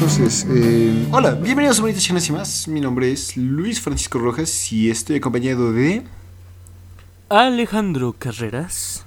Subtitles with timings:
[0.00, 2.66] Entonces, eh, hola, bienvenidos a Bonitas Chinas y más.
[2.66, 6.04] Mi nombre es Luis Francisco Rojas y estoy acompañado de.
[7.28, 9.04] Alejandro Carreras.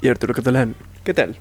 [0.00, 0.76] Y Arturo Catalán.
[1.02, 1.40] ¿Qué tal?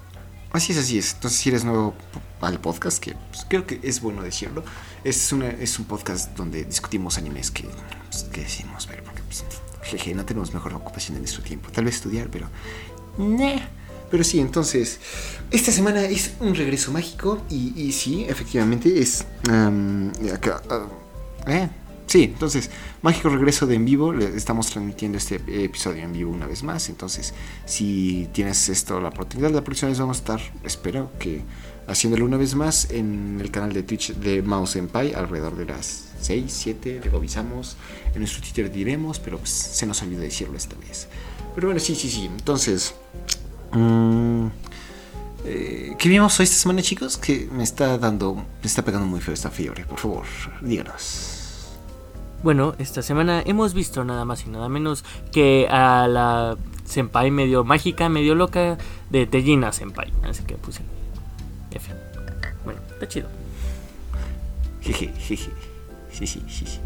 [0.52, 1.14] Así es, así es.
[1.14, 1.94] Entonces, si eres nuevo
[2.42, 4.64] al podcast, que pues, creo que es bueno decirlo,
[5.04, 7.70] es, una, es un podcast donde discutimos animes que,
[8.10, 9.46] pues, que decidimos ver, porque, pues,
[9.84, 11.70] jeje, no tenemos mejor ocupación en nuestro tiempo.
[11.72, 12.50] Tal vez estudiar, pero.
[13.20, 13.60] Nah.
[14.10, 15.00] Pero sí, entonces,
[15.52, 19.26] esta semana es un regreso mágico y, sí, efectivamente es...
[21.48, 21.70] eh,
[22.08, 26.64] sí, entonces, mágico regreso de en vivo, estamos transmitiendo este episodio en vivo una vez
[26.64, 27.34] más, entonces,
[27.66, 31.44] si tienes esto, la oportunidad, la próxima vez vamos a estar, espero que
[31.88, 36.10] haciéndolo una vez más en el canal de Twitch de Mouse Senpai alrededor de las
[36.22, 37.78] 6, 7, revisamos,
[38.14, 41.08] en nuestro Twitter diremos, pero pues, se nos olvidó decirlo esta vez.
[41.56, 42.96] Pero bueno, sí, sí, sí, entonces...
[43.72, 44.48] Mm,
[45.46, 47.18] eh, ¿Qué vimos hoy esta semana, chicos?
[47.18, 49.86] Que me está dando, me está pegando muy feo esta fiebre.
[49.86, 50.26] Por favor,
[50.62, 51.36] díganos.
[52.44, 57.64] Bueno, esta semana hemos visto nada más y nada menos que a la senpai medio
[57.64, 58.78] mágica, medio loca
[59.10, 60.12] de Tejina Senpai.
[60.24, 60.82] Así que puse
[61.72, 61.94] F.
[62.64, 63.28] Bueno, está chido.
[64.82, 65.52] Jeje, jeje.
[66.12, 66.80] Sí, sí, sí, sí.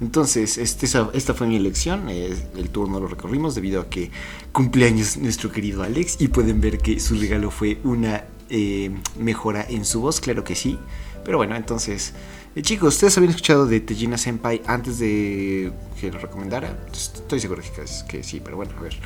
[0.00, 2.08] Entonces, este, esta fue mi elección.
[2.08, 4.10] eh, el turno lo recorrimos debido a que
[4.52, 6.16] cumpleaños nuestro querido Alex.
[6.20, 10.54] Y pueden ver que su regalo fue una eh, mejora en su voz, claro que
[10.54, 10.78] sí.
[11.24, 12.14] Pero bueno, entonces,
[12.56, 16.78] eh, chicos, ¿ustedes habían escuchado de Tejina Senpai antes de que lo recomendara?
[16.90, 18.96] Estoy seguro que, que sí, pero bueno, a ver.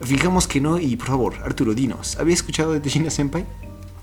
[0.00, 3.44] Fijamos que no, y por favor, Arturo, dinos, ¿había escuchado de Tejina Senpai?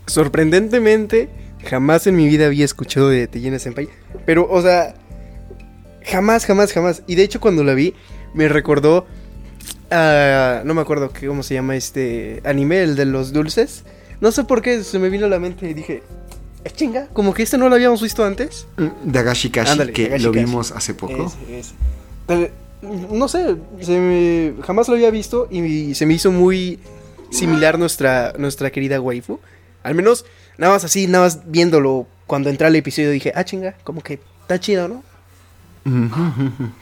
[0.08, 1.30] Sorprendentemente,
[1.64, 3.90] jamás en mi vida había escuchado de Tejina Senpai.
[4.26, 4.96] Pero, o sea,
[6.06, 7.04] jamás, jamás, jamás.
[7.08, 7.94] Y de hecho, cuando la vi,
[8.34, 9.06] me recordó
[9.92, 10.62] a.
[10.66, 13.84] No me acuerdo qué, cómo se llama este anime, el de los dulces.
[14.22, 16.04] No sé por qué se me vino a la mente y dije.
[16.64, 18.66] "Eh, chinga, como que este no lo habíamos visto antes.
[18.78, 21.32] Mm, Dagashi Kashi, Ándale, que lo vimos hace poco.
[22.28, 22.50] Pero,
[22.82, 26.80] no sé, se me- jamás lo había visto y se me hizo muy
[27.30, 29.40] similar nuestra, nuestra querida waifu.
[29.84, 30.26] Al menos,
[30.58, 34.20] nada más así, nada más viéndolo cuando entré al episodio dije, ah, chinga, como que
[34.42, 35.04] está chido, ¿no?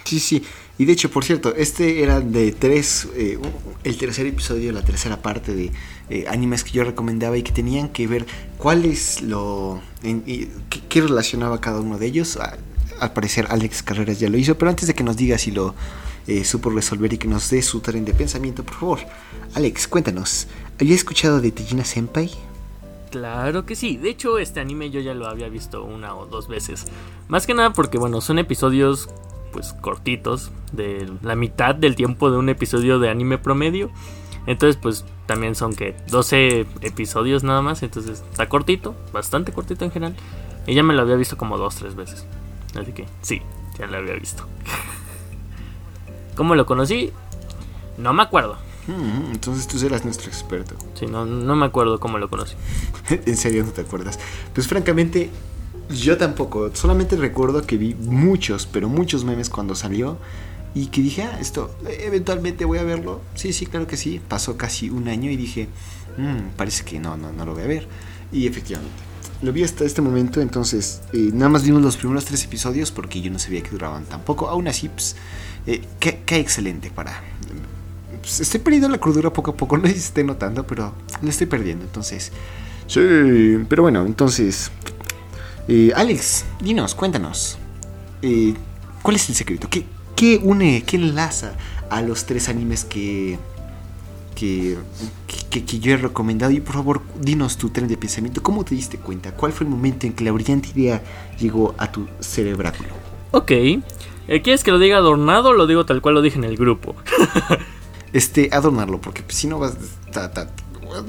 [0.06, 0.44] Sí, sí.
[0.78, 3.38] Y de hecho, por cierto, este era de tres, eh,
[3.84, 5.72] el tercer episodio, la tercera parte de
[6.09, 8.25] eh, animes que yo recomendaba y que tenían que ver
[8.58, 10.47] cuál es lo, en- y
[10.90, 12.38] qué, relacionaba cada uno de ellos.
[12.38, 12.58] A-
[13.00, 15.75] al parecer Alex Carreras ya lo hizo, pero antes de que nos diga si lo
[16.28, 19.00] eh, supo resolver y que nos dé su tren de pensamiento, por favor,
[19.56, 20.47] Alex, cuéntanos,
[20.80, 22.31] ¿había escuchado de Tejina Senpai?
[23.13, 23.97] Claro que sí.
[23.97, 26.88] De hecho, este anime yo ya lo había visto una o dos veces.
[27.28, 29.07] Más que nada porque, bueno, son episodios
[29.51, 33.91] pues cortitos, de la mitad del tiempo de un episodio de anime promedio.
[34.47, 37.84] Entonces, pues también son que 12 episodios nada más.
[37.84, 40.16] Entonces, está cortito, bastante cortito en general.
[40.66, 42.25] Y ya me lo había visto como dos, tres veces.
[42.75, 43.44] Así que sí,
[43.78, 44.47] ya lo había visto.
[46.35, 47.13] ¿Cómo lo conocí?
[48.00, 48.57] No me acuerdo.
[49.32, 50.76] Entonces tú serás nuestro experto.
[50.96, 52.56] Sí, no, no me acuerdo cómo lo conocí.
[53.10, 54.20] en serio no te acuerdas.
[54.54, 55.30] Pues francamente,
[55.90, 56.70] yo tampoco.
[56.76, 60.18] Solamente recuerdo que vi muchos, pero muchos memes cuando salió.
[60.76, 63.22] Y que dije, ah, esto, eventualmente voy a verlo.
[63.36, 64.20] Sí, sí, claro que sí.
[64.28, 65.68] Pasó casi un año y dije,
[66.18, 67.88] "Mm, parece que no, no, no lo voy a ver.
[68.32, 68.96] Y efectivamente,
[69.44, 70.42] lo vi hasta este momento.
[70.42, 74.06] Entonces, eh, nada más vimos los primeros tres episodios porque yo no sabía que duraban
[74.06, 74.50] tampoco.
[74.50, 75.16] Aún así, pues,
[75.68, 77.22] eh, qué, qué excelente para
[78.23, 81.29] pues, estoy perdiendo la cordura poco a poco, no sé si esté notando, pero la
[81.29, 82.34] estoy perdiendo, entonces.
[82.88, 83.00] Sí,
[83.69, 84.72] pero bueno, entonces.
[85.67, 87.59] eh, Alex, dinos, cuéntanos.
[88.22, 88.56] eh,
[89.03, 89.69] ¿Cuál es el secreto?
[89.69, 89.85] ¿Qué,
[90.16, 91.57] qué une, qué enlaza
[91.89, 93.39] a los tres animes que,
[94.35, 94.78] que,
[95.50, 96.51] que, que yo he recomendado?
[96.53, 98.41] Y por favor, dinos tu tren de pensamiento.
[98.44, 99.34] ¿Cómo te diste cuenta?
[99.35, 101.03] ¿Cuál fue el momento en que la brillante idea
[101.40, 103.02] llegó a tu cerebráculo?
[103.31, 103.52] Ok.
[104.26, 106.96] ¿Quieres que lo diga adornado o lo digo tal cual lo dije en el grupo?
[108.14, 109.76] este, adornarlo, porque pues, si no vas.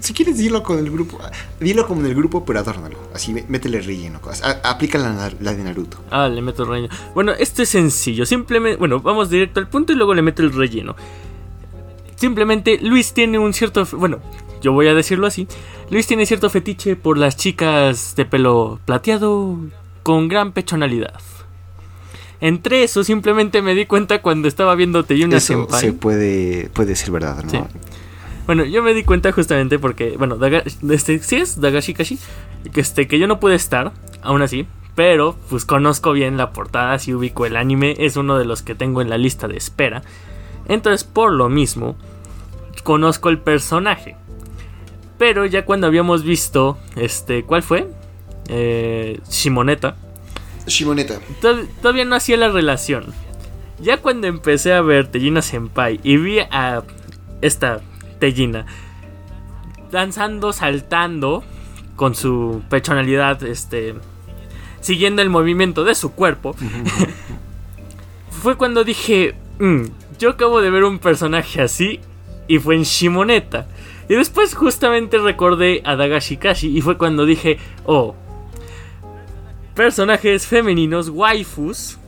[0.00, 1.18] si quieres, dilo con el grupo.
[1.60, 2.96] Dilo como en el grupo, pero adórnalo.
[3.14, 4.20] Así, mé- métele relleno.
[4.42, 5.98] a- aplica la, la de Naruto.
[6.10, 6.92] Ah, le meto relleno.
[7.14, 8.24] Bueno, esto es sencillo.
[8.26, 10.96] Simplemente, bueno, vamos directo al punto y luego le meto el relleno.
[12.16, 14.18] Simplemente Luis tiene un cierto, bueno,
[14.62, 15.46] yo voy a decirlo así.
[15.90, 19.58] Luis tiene cierto fetiche por las chicas de pelo plateado
[20.02, 21.20] con gran pechonalidad.
[22.44, 25.80] Entre eso simplemente me di cuenta cuando estaba viendo Teyuna Eso Senpai.
[25.80, 27.48] se puede, puede ser verdad, ¿no?
[27.50, 27.58] Sí.
[28.44, 32.18] Bueno, yo me di cuenta justamente porque, bueno, Daga, este, sí es Dagashi Kashi,
[32.70, 36.98] que, este, que yo no pude estar, aún así, pero pues conozco bien la portada,
[36.98, 40.02] si ubico el anime, es uno de los que tengo en la lista de espera.
[40.68, 41.96] Entonces, por lo mismo,
[42.82, 44.16] conozco el personaje.
[45.16, 47.88] Pero ya cuando habíamos visto, este, ¿cuál fue?
[48.48, 49.96] eh, Shimoneta,
[50.66, 51.20] Shimoneta.
[51.40, 53.06] tod- todavía no hacía la relación.
[53.80, 56.82] Ya cuando empecé a ver Tejina Senpai y vi a
[57.42, 57.80] esta
[58.20, 58.66] Tejina
[59.90, 61.44] danzando, saltando
[61.96, 63.94] con su personalidad, este,
[64.80, 66.56] siguiendo el movimiento de su cuerpo,
[68.30, 69.84] fue cuando dije, "Mm,
[70.18, 72.00] yo acabo de ver un personaje así
[72.48, 73.66] y fue en Shimoneta.
[74.08, 78.14] Y después justamente recordé a Dagashi Kashi y fue cuando dije, oh,
[79.74, 81.98] personajes femeninos, waifus,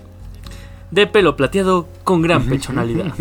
[0.91, 3.15] de pelo plateado con gran personalidad.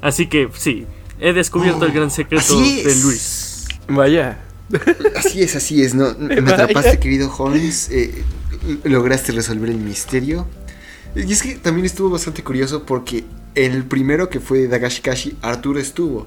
[0.00, 0.86] Así que sí,
[1.20, 2.82] he descubierto el gran secreto de.
[3.02, 3.66] Luis.
[3.88, 4.38] Vaya.
[5.16, 5.94] Así es, así es.
[5.94, 6.64] No, me Vaya.
[6.64, 7.90] atrapaste, querido Holmes.
[7.90, 8.22] eh,
[8.84, 10.46] lograste resolver el misterio.
[11.14, 13.24] Y es que también estuvo bastante curioso porque
[13.54, 16.26] en el primero que fue de Dagashi Kashi, Arturo estuvo.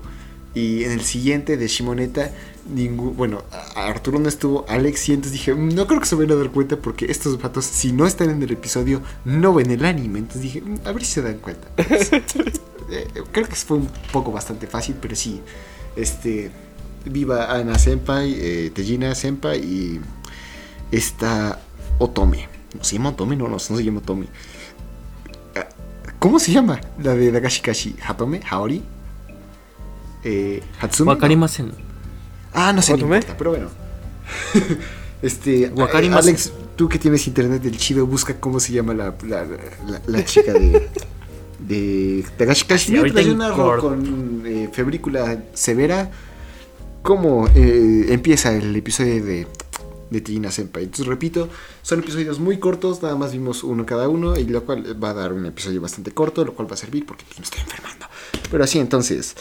[0.54, 2.31] Y en el siguiente de Shimoneta,
[2.67, 3.44] ningún, bueno,
[3.75, 6.51] Arturo no estuvo, Alex y entonces dije, "Mm, no creo que se vayan a dar
[6.51, 10.19] cuenta porque estos vatos, si no están en el episodio, no ven el anime.
[10.19, 11.67] Entonces dije, "Mm, a ver si se dan cuenta.
[12.88, 15.41] Pues, eh, creo que fue un poco bastante fácil, pero sí,
[15.95, 16.51] este,
[17.06, 20.01] viva Ana Senpai, eh, Tejina Senpai y
[20.91, 21.59] esta
[21.97, 22.47] Otome.
[22.77, 23.35] ¿No se llama Otome?
[23.35, 24.27] No, no, no se llama Otome.
[25.56, 25.68] Ah,
[26.19, 26.79] ¿Cómo se llama?
[27.01, 27.95] La de Dagashi Kashi.
[28.06, 28.41] ¿Hatome?
[28.50, 28.83] ¿Haori?
[30.23, 31.11] Eh, ¿Hatsume?
[31.13, 31.71] Wakarimasen.
[32.56, 33.69] Ah, no sé, no importa, pero bueno.
[35.22, 36.30] este, Wakarimasen.
[36.36, 40.25] Alex, tú que tienes internet del chido, busca cómo se llama la, la, la- la
[40.25, 40.90] chica de,
[41.60, 42.25] de
[43.13, 43.81] traía en una ro- corto.
[43.90, 46.12] con eh, febrícula severa.
[47.02, 49.48] ¿Cómo eh, empieza el episodio de,
[50.10, 50.86] de Tina Senpai?
[50.86, 51.50] Entonces, repito,
[51.84, 55.13] son episodios muy cortos, nada más vimos uno cada uno, y lo cual va a
[55.13, 58.07] dar un episodio bastante corto, lo cual va a servir porque pues, me estoy enfermando.
[58.50, 59.36] Pero así, entonces,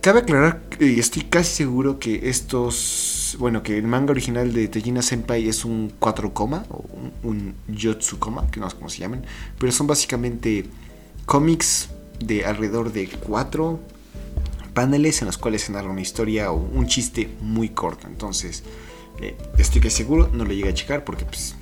[0.00, 5.02] cabe aclarar, y estoy casi seguro que estos, bueno, que el manga original de Tejina
[5.02, 8.98] Senpai es un 4 coma, o un, un Yotsu coma, que no sé cómo se
[8.98, 9.24] llaman,
[9.58, 10.66] pero son básicamente
[11.26, 13.80] cómics de alrededor de 4
[14.74, 18.06] paneles en los cuales se narra una historia o un chiste muy corto.
[18.06, 18.62] Entonces,
[19.20, 21.54] eh, estoy casi seguro, no lo llegué a checar porque pues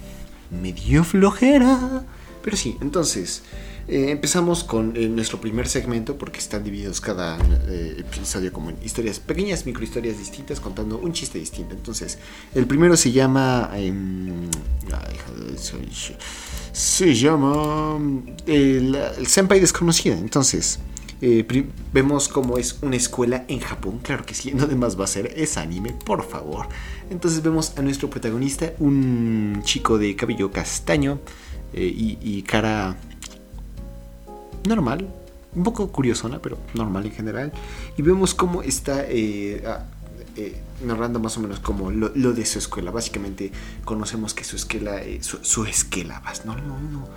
[0.50, 2.04] me dio flojera.
[2.42, 3.42] Pero sí, entonces,
[3.86, 7.36] eh, empezamos con eh, nuestro primer segmento porque están divididos cada
[7.68, 11.74] eh, episodio como en historias pequeñas, microhistorias distintas, contando un chiste distinto.
[11.74, 12.18] Entonces,
[12.54, 13.70] el primero se llama...
[13.74, 14.48] em,
[16.72, 17.98] se llama
[18.46, 18.96] el,
[19.26, 20.16] Senpai desconocida.
[20.16, 20.80] Entonces,
[21.92, 24.00] vemos cómo es una escuela en Japón.
[24.02, 26.68] Claro que sí, no demás va a ser, es anime, por favor.
[27.10, 31.20] Entonces vemos a nuestro protagonista, un chico de cabello castaño
[31.72, 32.96] y cara
[34.66, 35.08] normal,
[35.54, 37.52] un poco curiosona, pero normal en general.
[37.96, 39.62] Y vemos cómo está eh,
[40.36, 42.90] eh, narrando más o menos como lo, lo de su escuela.
[42.90, 43.52] Básicamente
[43.84, 47.08] conocemos que su escuela, eh, su, su esquela, vas, no, no, no,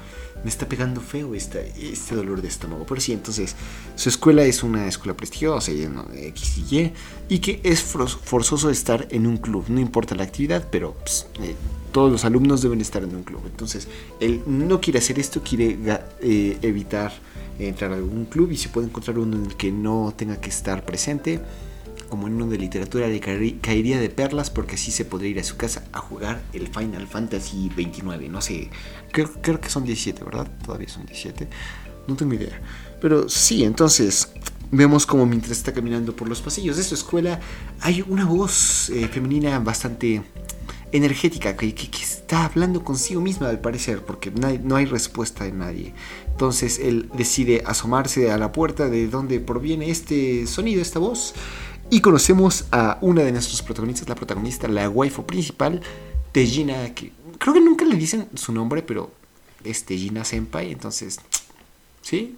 [0.44, 2.86] me está pegando feo esta, este dolor de estómago.
[2.88, 3.56] Pero sí, entonces
[3.96, 6.06] su escuela es una escuela prestigiosa y ¿no?
[6.14, 6.94] X y Y,
[7.30, 11.26] y que es for- forzoso estar en un club, no importa la actividad, pero pues,
[11.42, 11.56] eh,
[11.92, 13.42] todos los alumnos deben estar en un club.
[13.48, 13.88] Entonces,
[14.20, 15.80] él no quiere hacer esto, quiere
[16.22, 17.12] eh, evitar
[17.60, 20.50] entrar a algún club y si puede encontrar uno en el que no tenga que
[20.50, 21.40] estar presente,
[22.10, 25.40] como en uno de literatura le caerí- caería de perlas porque así se podría ir
[25.40, 28.70] a su casa a jugar el Final Fantasy 29, no sé,
[29.12, 30.48] creo, creo que son 17, ¿verdad?
[30.66, 31.48] Todavía son 17,
[32.08, 32.62] no tengo idea.
[33.02, 34.32] Pero sí, entonces
[34.72, 37.40] vemos como mientras está caminando por los pasillos de su escuela
[37.82, 40.22] hay una voz eh, femenina bastante
[40.92, 45.94] energética que, está hablando consigo misma al parecer porque hay, no hay respuesta de nadie.
[46.28, 51.34] Entonces él decide asomarse a la puerta de donde proviene este sonido, esta voz.
[51.90, 55.82] Y conocemos a una de nuestros protagonistas, la protagonista, la waifu principal,
[56.34, 59.12] Tejina, que creo que nunca le dicen su nombre, pero
[59.64, 61.20] es Tejina Senpai, entonces,
[62.02, 62.36] ¿sí?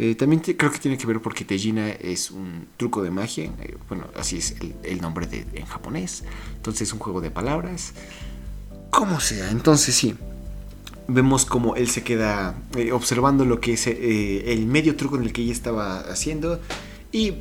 [0.00, 3.52] Eh, también creo que tiene que ver porque Tejina es un truco de magia.
[3.60, 6.22] eh, bueno, así es el, nombre de- en japonés.
[6.56, 7.92] Entonces es un juego de palabras.
[8.90, 10.14] Como sea, entonces sí.
[11.08, 15.32] Vemos como él se queda eh, observando lo que es el medio truco en el
[15.32, 16.60] que ella estaba haciendo.
[17.10, 17.32] Y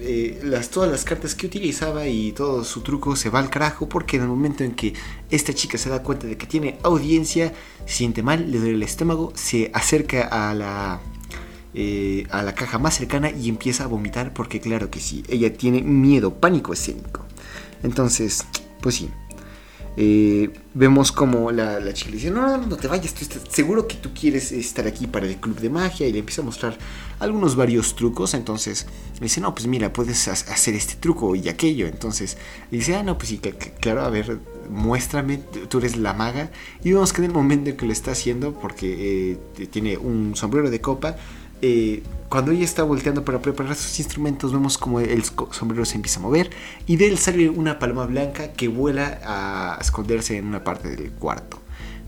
[0.44, 4.16] las, todas las cartas que utilizaba y todo su truco se va al carajo porque
[4.16, 4.94] en el momento en que
[5.30, 7.54] esta chica se da cuenta de que tiene audiencia,
[7.86, 11.02] siente mal, le duele el estómago, se acerca a la,
[11.80, 15.54] eh, a la caja más cercana y empieza a vomitar porque claro que sí, ella
[15.54, 17.24] tiene miedo, pánico escénico.
[17.84, 18.44] Entonces,
[18.82, 19.10] pues sí.
[20.00, 23.16] Eh, vemos como la, chica le dice, no, no, no, no te vayas,
[23.50, 26.46] seguro que tú quieres estar aquí para el club de magia y le empieza a
[26.46, 26.78] mostrar
[27.20, 31.50] algunos varios trucos, entonces le dice, no, pues mira, puedes ha- hacer este truco y
[31.50, 32.38] aquello, entonces
[32.70, 34.38] le dice, ah, no, pues sí, cl- cl- claro, a ver,
[34.70, 36.52] muéstrame, tú eres la maga.
[36.84, 40.36] Y vemos que en el momento en que lo está haciendo, porque eh, tiene un
[40.36, 41.16] sombrero de copa,
[41.62, 46.20] eh, cuando ella está volteando para preparar sus instrumentos, vemos como el sombrero se empieza
[46.20, 46.50] a mover
[46.86, 51.12] y de él sale una paloma blanca que vuela a esconderse en una parte del
[51.12, 51.60] cuarto.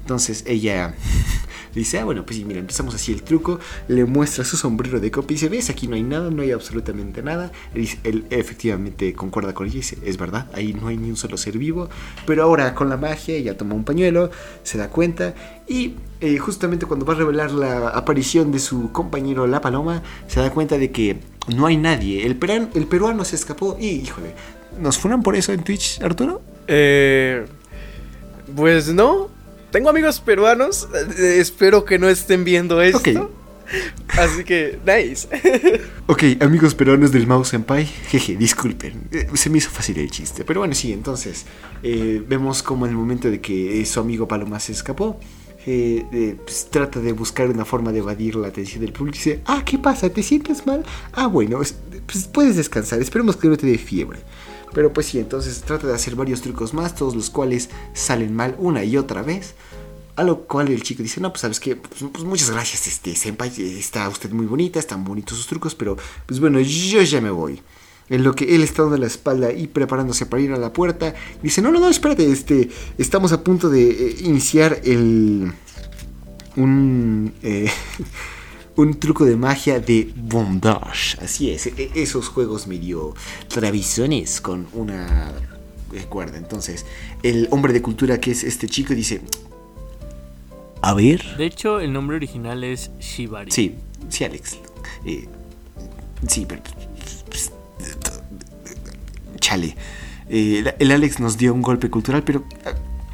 [0.09, 0.95] Entonces ella
[1.75, 5.11] dice, ah, bueno, pues sí, mira, empezamos así el truco, le muestra su sombrero de
[5.11, 7.51] copa y dice, ves, aquí no hay nada, no hay absolutamente nada.
[7.75, 11.37] Él, efectivamente concuerda con ella y dice, es verdad, ahí no hay ni un solo
[11.37, 11.89] ser vivo,
[12.25, 14.31] pero ahora con la magia ella toma un pañuelo,
[14.63, 15.35] se da cuenta
[15.67, 20.39] y eh, justamente cuando va a revelar la aparición de su compañero la paloma, se
[20.39, 21.19] da cuenta de que
[21.55, 22.25] no hay nadie.
[22.25, 22.39] El,
[22.73, 24.33] el peruano se escapó y, híjole,
[24.81, 26.41] ¿nos fueron por eso en Twitch, Arturo?
[26.65, 27.45] Eh,
[28.55, 29.29] pues no,
[29.71, 30.87] tengo amigos peruanos.
[31.17, 33.31] Eh, espero que no estén viendo esto.
[34.17, 35.27] Así que, nice.
[36.07, 37.85] ok, amigos peruanos del Mouse Senpai.
[37.85, 39.07] Jeje, disculpen.
[39.11, 40.43] Eh, se me hizo fácil el chiste.
[40.43, 41.45] Pero bueno, sí, entonces.
[41.83, 45.19] Eh, vemos como en el momento de que su amigo Paloma se escapó.
[45.63, 49.61] Pues, trata de buscar una forma de evadir la atención del público y dice, ah,
[49.63, 50.09] ¿qué pasa?
[50.09, 50.83] ¿Te sientes mal?
[51.11, 51.59] Ah, bueno,
[52.07, 54.17] pues puedes descansar, esperemos que no te dé fiebre.
[54.73, 58.55] Pero pues sí, entonces trata de hacer varios trucos más, todos los cuales salen mal
[58.59, 59.55] una y otra vez.
[60.15, 63.15] A lo cual el chico dice, no, pues sabes que, pues, pues, muchas gracias, este,
[63.15, 63.49] senpai,
[63.79, 65.95] está usted muy bonita, están bonitos sus trucos, pero
[66.25, 67.61] pues bueno, yo ya me voy.
[68.09, 71.13] En lo que él está dando la espalda y preparándose para ir a la puerta,
[71.41, 75.53] dice, no, no, no, espérate, este, estamos a punto de eh, iniciar el...
[76.57, 77.33] un...
[77.41, 77.71] Eh,
[78.79, 81.17] un truco de magia de bondage.
[81.21, 83.13] Así es, e, esos juegos medio
[83.49, 85.33] travisones con una
[86.07, 86.37] cuerda.
[86.37, 86.85] Entonces,
[87.21, 89.21] el hombre de cultura que es este chico dice,
[90.81, 91.21] a ver.
[91.37, 93.51] De hecho, el nombre original es Shibari.
[93.51, 93.75] Sí,
[94.07, 94.57] sí, Alex.
[95.05, 95.27] Eh,
[96.27, 96.61] sí, pero...
[99.39, 99.75] Chale.
[100.29, 102.45] Eh, el Alex nos dio un golpe cultural, pero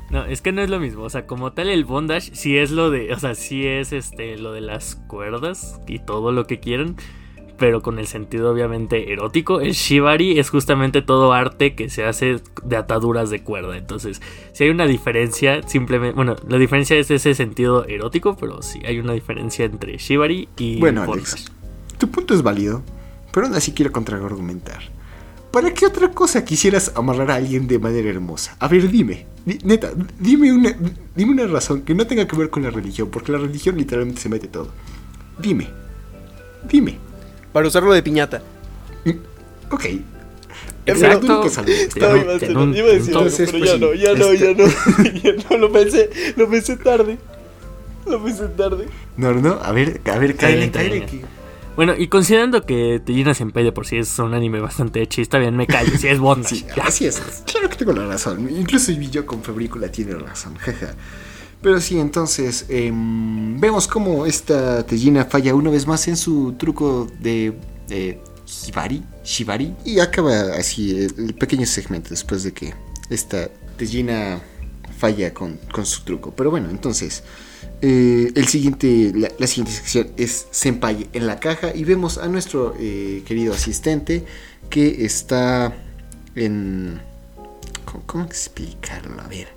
[0.09, 1.03] no, es que no es lo mismo.
[1.03, 3.13] O sea, como tal, el bondage sí es lo de.
[3.13, 6.95] O sea, sí es este lo de las cuerdas y todo lo que quieran.
[7.57, 9.62] Pero con el sentido obviamente erótico.
[9.62, 13.77] El shibari es justamente todo arte que se hace de ataduras de cuerda.
[13.77, 14.21] Entonces,
[14.51, 16.15] si hay una diferencia, simplemente.
[16.15, 20.79] Bueno, la diferencia es ese sentido erótico, pero sí hay una diferencia entre shibari y.
[20.79, 21.51] Bueno, Alex,
[21.97, 22.83] tu punto es válido.
[23.31, 24.94] Pero aún así quiero contraargumentar.
[25.55, 28.57] ¿Para qué otra cosa quisieras amarrar a alguien de manera hermosa?
[28.59, 29.25] A ver, dime.
[29.45, 30.75] Neta, dime una,
[31.15, 34.19] dime una razón que no tenga que ver con la religión, porque la religión literalmente
[34.19, 34.67] se mete todo.
[35.39, 35.69] Dime.
[36.69, 36.97] Dime.
[37.53, 38.43] Para usarlo de piñata.
[39.05, 39.12] Mm,
[39.74, 39.85] ok.
[40.88, 41.45] Exacto.
[41.45, 44.65] Estaba, decir, iba a decir Entonces, pero ya no, ya no, ya no,
[45.24, 47.17] ya no, lo pensé, lo pensé tarde.
[48.05, 48.88] Lo pensé tarde.
[49.15, 51.21] No, no, a ver, a ver, cállate, cállate.
[51.75, 55.58] Bueno, y considerando que Te Senpai de por sí es un anime bastante chista, bien,
[55.58, 56.48] me callo, si es bonda.
[56.55, 58.50] Sí, así es, claro que tengo la razón.
[58.50, 60.96] Incluso yo con Febrícula tiene razón, jaja.
[61.62, 67.08] Pero sí, entonces em, vemos cómo esta Tejina falla una vez más en su truco
[67.20, 67.58] de
[67.89, 72.74] eh, Shibari, Shibari y acaba así el pequeño segmento después de que
[73.10, 74.39] esta Tejina
[74.98, 76.32] falla con, con su truco.
[76.36, 77.24] Pero bueno, entonces
[77.82, 82.75] eh, el siguiente, la, siguiente sección es Senpai en la caja y vemos a nuestro
[82.79, 84.25] eh, querido asistente
[84.70, 85.75] que está
[86.36, 87.01] en...
[88.05, 89.22] ¿Cómo, explicarlo?
[89.22, 89.50] A ver.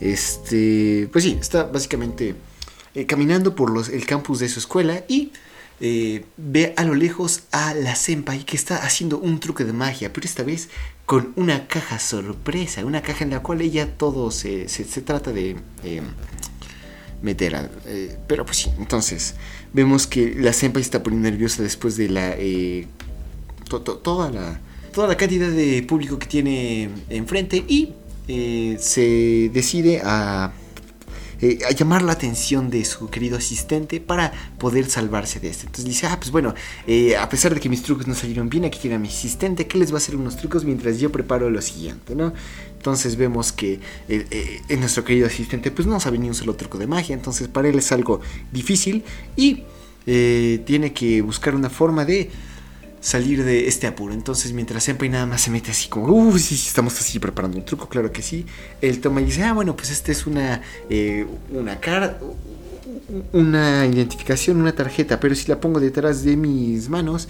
[0.00, 1.08] Este...
[1.10, 2.34] Pues sí, está básicamente
[2.94, 5.32] eh, caminando por los, el campus de su escuela y
[5.78, 10.26] ve a lo lejos a la Senpai que está haciendo un truque de magia, pero
[10.26, 10.70] esta vez
[11.04, 15.32] con una caja sorpresa, una caja en la cual ella todo se, se, se trata
[15.32, 15.56] de
[17.22, 17.70] meter.
[17.86, 19.34] Eh, pero pues sí, entonces
[19.72, 22.86] vemos que la senpai está poniendo nerviosa después de la, eh,
[23.68, 24.60] toda la
[24.92, 27.92] toda la cantidad de público que tiene enfrente y
[28.28, 30.52] eh, se decide a
[31.42, 35.66] eh, a llamar la atención de su querido asistente para poder salvarse de este.
[35.66, 36.54] Entonces dice, ah, pues bueno,
[37.20, 39.76] a pesar de que mis trucos no salieron bien, aquí tiene a mi asistente que
[39.76, 42.32] les va a hacer unos trucos mientras yo preparo lo siguiente, ¿no?
[42.76, 46.86] Entonces vemos que eh, nuestro querido asistente pues no sabe ni un solo truco de
[46.86, 48.20] magia, entonces para él es algo
[48.52, 49.04] difícil
[49.36, 49.64] y
[50.04, 52.30] tiene que buscar una forma de
[53.06, 54.12] salir de este apuro.
[54.12, 57.64] Entonces, mientras Senpai nada más se mete así como, uy, sí, estamos así preparando un
[57.64, 58.44] truco, claro que sí.
[58.80, 62.18] Él toma y dice, ah, bueno, pues esta es una, eh, una cara,
[63.32, 67.28] una identificación, una tarjeta, pero si la pongo detrás de mis manos,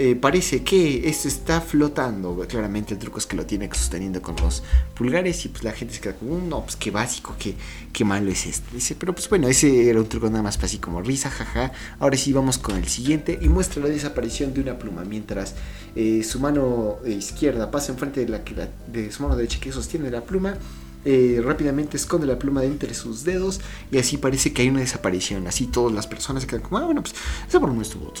[0.00, 2.46] eh, parece que esto está flotando.
[2.48, 4.62] Claramente el truco es que lo tiene sosteniendo con los
[4.94, 7.54] pulgares y pues la gente se queda como, no, pues qué básico, qué,
[7.92, 8.68] qué malo es esto.
[8.72, 11.72] Dice, pero pues bueno, ese era un truco nada más para así como risa, jaja.
[11.98, 15.56] Ahora sí vamos con el siguiente y muestra la desaparición de una pluma mientras
[15.96, 18.40] eh, su mano izquierda pasa enfrente de, la,
[18.86, 20.56] de su mano derecha que sostiene la pluma
[21.04, 24.80] eh, rápidamente esconde la pluma de entre sus dedos y así parece que hay una
[24.80, 25.46] desaparición.
[25.46, 27.14] Así todas las personas quedan como, ah, bueno, pues
[27.48, 28.12] esa por estuvo,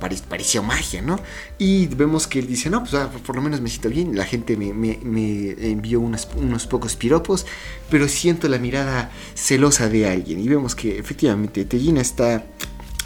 [0.00, 1.18] pare- pareció magia, ¿no?
[1.58, 4.16] Y vemos que él dice, no, pues ah, por lo menos me siento bien.
[4.16, 7.46] La gente me, me- envió unos pocos piropos,
[7.90, 10.40] pero siento la mirada celosa de alguien.
[10.40, 12.44] Y vemos que efectivamente Tellina está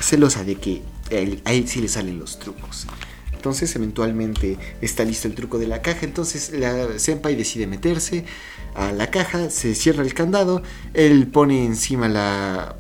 [0.01, 2.87] celosa de que él- a sí le salen los trucos.
[3.33, 6.01] Entonces eventualmente está listo el truco de la caja.
[6.03, 8.25] Entonces la senpai decide meterse
[8.77, 10.63] a la caja, se cierra el candado,
[10.95, 12.77] él pone encima la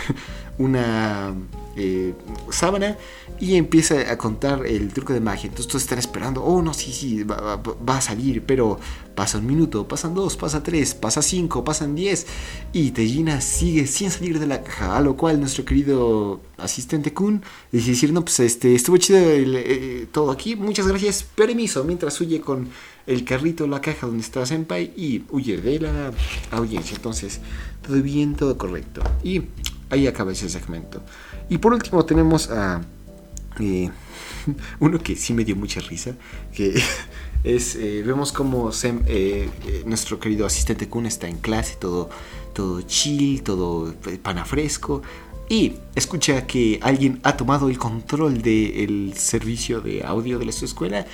[0.58, 1.34] una
[1.76, 2.14] eh,
[2.50, 2.96] sábana
[3.38, 5.48] y empieza a contar el truco de magia.
[5.48, 8.80] Entonces todos están esperando, oh no, sí, sí, va, a salir, pero
[9.14, 12.26] pasa un minuto, pasan dos, pasa tres, pasa cinco, pasan diez
[12.72, 17.42] y Tejina sigue sin salir de la caja, a lo cual nuestro querido asistente Kun
[17.70, 22.40] dice no, pues este, estuvo chido el, eh, todo aquí, muchas gracias, permiso, mientras huye
[22.40, 22.68] con
[23.06, 26.12] el carrito, la caja donde está Senpai y huye de la
[26.50, 26.96] audiencia.
[26.96, 27.40] Entonces,
[27.86, 29.02] todo bien, todo correcto.
[29.22, 29.42] Y
[29.90, 31.02] ahí acaba ese segmento.
[31.48, 32.82] Y por último tenemos a
[33.60, 33.90] eh,
[34.80, 36.14] uno que sí me dio mucha risa,
[36.54, 36.80] que
[37.44, 39.48] es, eh, vemos como Sem- eh,
[39.86, 42.10] nuestro querido asistente Kun está en clase, todo,
[42.52, 45.02] todo chill, todo eh, pana fresco,
[45.48, 51.06] y escucha que alguien ha tomado el control del servicio de audio de su escuela.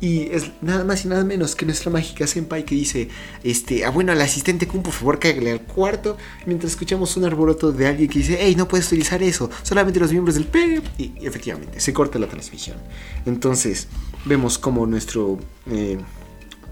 [0.00, 3.08] Y es nada más y nada menos que nuestra mágica senpai que dice,
[3.44, 6.16] este, ah bueno, al asistente Kun, por favor, cágale al cuarto,
[6.46, 10.10] mientras escuchamos un arboroto de alguien que dice, hey, no puedes utilizar eso, solamente los
[10.10, 10.80] miembros del P.
[10.96, 12.78] Y efectivamente, se corta la transmisión.
[13.26, 13.88] Entonces,
[14.24, 15.38] vemos como nuestro
[15.70, 15.98] eh,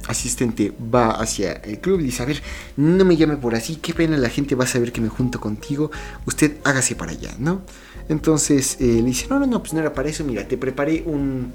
[0.06, 2.42] asistente va hacia el club y dice, a ver,
[2.76, 5.40] no me llame por así, qué pena, la gente va a saber que me junto
[5.40, 5.90] contigo,
[6.26, 7.62] usted hágase para allá, ¿no?
[8.08, 11.02] Entonces eh, le dice, no, no, no, pues no era para eso, mira, te preparé
[11.04, 11.52] un...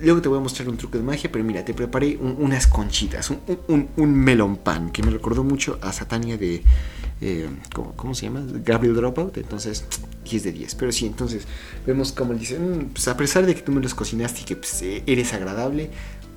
[0.00, 2.66] Luego te voy a mostrar un truco de magia, pero mira, te preparé un- unas
[2.66, 3.30] conchitas,
[3.68, 6.62] un, un, melon pan, que me recordó mucho a Satania de...
[7.20, 8.44] eh, ¿cómo, cómo se llama?
[8.64, 9.84] Gabriel Dropout, entonces
[10.28, 10.74] 10 de 10.
[10.74, 11.46] Pero sí, entonces
[11.86, 14.44] vemos como él dice, "Mm, pues a pesar de que tú me los cocinaste y
[14.44, 15.90] que pues, eh, eres agradable,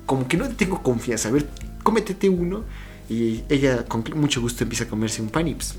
[0.06, 1.46] como que no te tengo confianza, a ver,
[1.82, 2.64] cómetete uno.
[3.08, 5.74] Y ella con mucho gusto empieza a comerse un pan y pues,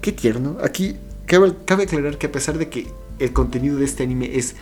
[0.00, 0.56] qué tierno.
[0.62, 0.96] Aquí
[1.26, 2.88] cabe, cabe aclarar que a pesar de que
[3.20, 4.56] el contenido de este anime es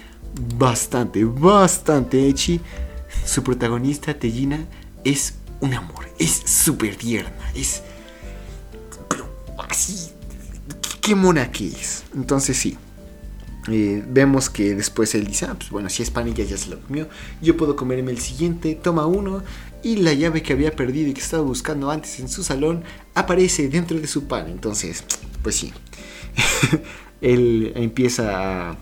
[0.57, 2.61] bastante, bastante ecchi,
[3.25, 4.65] su protagonista, Tellina,
[5.05, 7.83] es un amor, es súper tierna, es...
[9.09, 9.29] Pero
[9.69, 10.11] así,
[11.01, 12.05] qué mona que es.
[12.15, 12.77] Entonces sí.
[13.69, 16.71] Eh, vemos que después él dice, ah, pues bueno, si es pan ya, ya se
[16.71, 17.09] lo comió,
[17.43, 19.43] yo puedo comerme el siguiente, toma uno,
[19.83, 23.69] y la llave que había perdido y que estaba buscando antes en su salón aparece
[23.69, 24.49] dentro de su pan.
[24.49, 25.03] Entonces,
[25.43, 25.73] pues sí,
[27.21, 28.77] él empieza a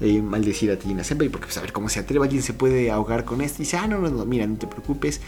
[0.00, 2.90] eh, maldecir a Tina Senpai porque pues a ver cómo se atreve, alguien se puede
[2.90, 5.20] ahogar con esto, y dice, ah, no, no, no, mira, no te preocupes.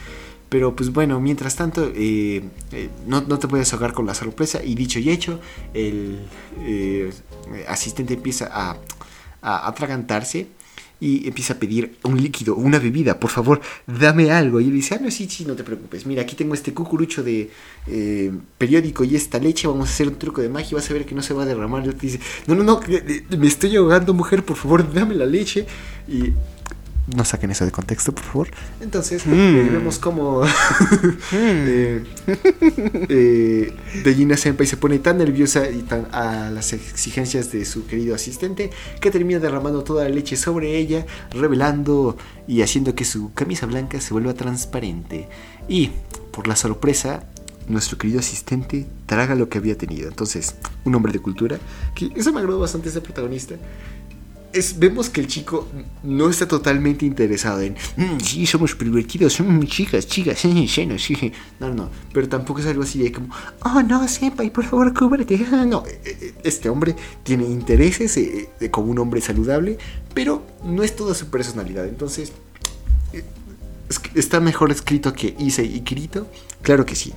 [0.48, 4.62] Pero pues bueno, mientras tanto, eh, eh, no, no te puedes ahogar con la sorpresa.
[4.62, 5.40] Y dicho y hecho,
[5.74, 6.18] el
[6.58, 7.12] eh,
[7.68, 8.76] asistente empieza a,
[9.42, 10.48] a atragantarse
[11.00, 14.60] y empieza a pedir un líquido, una bebida, por favor, dame algo.
[14.60, 16.04] Y él dice, ah, no, sí, sí, no te preocupes.
[16.06, 17.50] Mira, aquí tengo este cucurucho de
[17.86, 21.06] eh, periódico y esta leche, vamos a hacer un truco de magia, vas a ver
[21.06, 21.84] que no se va a derramar.
[21.84, 25.26] Y él dice, no, no, no, que- me estoy ahogando, mujer, por favor, dame la
[25.26, 25.66] leche.
[26.06, 26.32] Y
[27.16, 28.48] no saquen eso de contexto, por favor.
[28.80, 29.32] Entonces, Mm.
[29.32, 30.42] eh, vemos como
[31.32, 32.04] eh,
[33.08, 33.72] eh,
[34.04, 38.70] Dejina Senpai se pone tan nerviosa y tan a las exigencias de su querido asistente
[39.00, 44.00] que termina derramando toda la leche sobre ella, revelando y haciendo que su camisa blanca
[44.00, 45.28] se vuelva transparente.
[45.68, 45.90] Y,
[46.32, 47.24] por la sorpresa,
[47.68, 50.08] nuestro querido asistente traga lo que había tenido.
[50.08, 51.58] Entonces, un hombre de cultura,
[51.94, 53.54] que eso me agradó bastante ese protagonista.
[54.52, 55.68] Es, vemos que el chico
[56.02, 61.32] no está totalmente interesado en "Mm, sí, somos pervertidos, somos chicas, chicas, sí, llenos, sí.
[61.60, 63.32] No, no, pero tampoco es algo así de como,
[63.64, 65.46] oh no, senpai, por favor, cúbrete.
[65.52, 69.78] Ah, No, eh, eh, este hombre tiene intereses eh, eh, como un hombre saludable,
[70.14, 71.86] pero no es toda su personalidad.
[71.86, 72.32] Entonces,
[73.12, 73.22] eh,
[74.16, 76.26] está mejor escrito que Issei y Kirito,
[76.62, 77.12] claro que sí.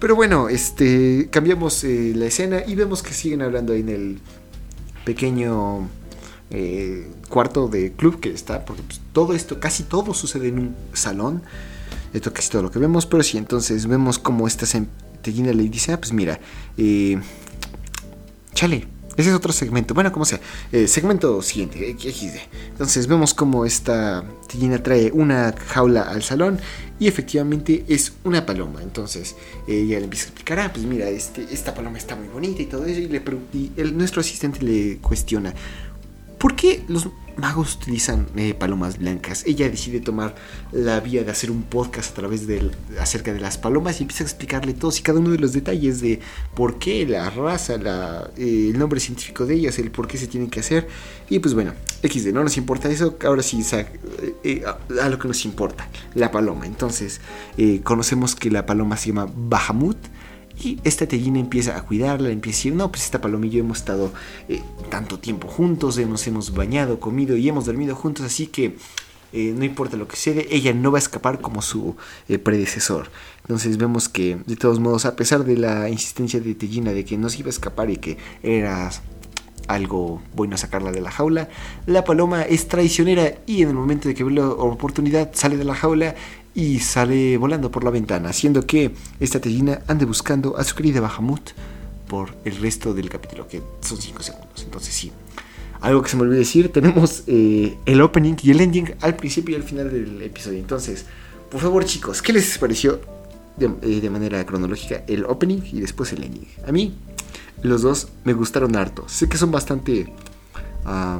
[0.00, 4.18] Pero bueno, este cambiamos la escena y vemos que siguen hablando ahí en el
[5.04, 5.88] pequeño
[6.54, 10.76] eh, cuarto de club que está, porque pues, todo esto, casi todo sucede en un
[10.92, 11.42] salón.
[12.12, 15.92] Esto casi todo lo que vemos, pero sí, entonces vemos como esta centellina le dice,
[15.92, 16.38] ah, pues mira,
[16.76, 17.18] eh,
[18.52, 18.86] chale,
[19.16, 19.94] ese es otro segmento.
[19.94, 20.40] Bueno, como sea,
[20.72, 21.96] eh, segmento siguiente.
[22.70, 26.58] Entonces vemos como esta tellina trae una jaula al salón
[26.98, 28.82] y efectivamente es una paloma.
[28.82, 29.36] Entonces
[29.66, 32.66] ella le empieza a explicar, ah, pues mira, este, esta paloma está muy bonita y
[32.66, 33.00] todo eso.
[33.00, 35.54] Y, nuestro asistente le cuestiona,
[36.42, 39.44] ¿por qué los magos utilizan eh, palomas blancas.
[39.46, 40.34] Ella decide tomar
[40.72, 44.24] la vía de hacer un podcast a través de acerca de las palomas y empieza
[44.24, 46.20] a explicarle todos y cada uno de los detalles de
[46.54, 47.74] por qué, la raza,
[48.36, 50.88] eh, el nombre científico de ellas, el por qué se tienen que hacer.
[51.28, 53.16] Y pues bueno, XD, no nos importa eso.
[53.24, 53.64] Ahora sí,
[54.44, 56.66] eh, a, lo que nos importa, la paloma.
[56.66, 57.20] Entonces,
[57.84, 59.96] conocemos que la paloma se llama Bahamut
[60.62, 64.12] y esta tellina empieza a cuidarla, empieza a decir, no, pues esta palomilla hemos estado
[64.48, 68.76] eh, tanto tiempo juntos, nos hemos bañado, comido y hemos dormido juntos, así que
[69.32, 71.96] eh, no importa lo que sucede, ella no va a escapar como su
[72.28, 73.10] eh, predecesor.
[73.40, 77.16] Entonces vemos que, de todos modos, a pesar de la insistencia de Tellina de que
[77.16, 78.90] no se iba a escapar y que era
[79.68, 81.48] algo bueno sacarla de la jaula,
[81.86, 85.64] la paloma es traicionera y en el momento de que ve la oportunidad sale de
[85.64, 86.14] la jaula
[86.54, 91.00] y sale volando por la ventana, haciendo que esta tellina ande buscando a su querida
[91.00, 91.50] Bahamut
[92.06, 94.62] por el resto del capítulo, que son 5 segundos.
[94.62, 95.12] Entonces sí.
[95.80, 99.56] Algo que se me olvidó decir, tenemos eh, el opening y el ending al principio
[99.56, 100.58] y al final del episodio.
[100.58, 101.06] Entonces,
[101.50, 103.00] por favor chicos, ¿qué les pareció
[103.56, 106.46] de, eh, manera cronológica el opening y después el ending?
[106.68, 106.94] A mí,
[107.62, 109.08] los dos me gustaron harto.
[109.08, 110.12] Sé que son bastante
[110.84, 111.18] ah,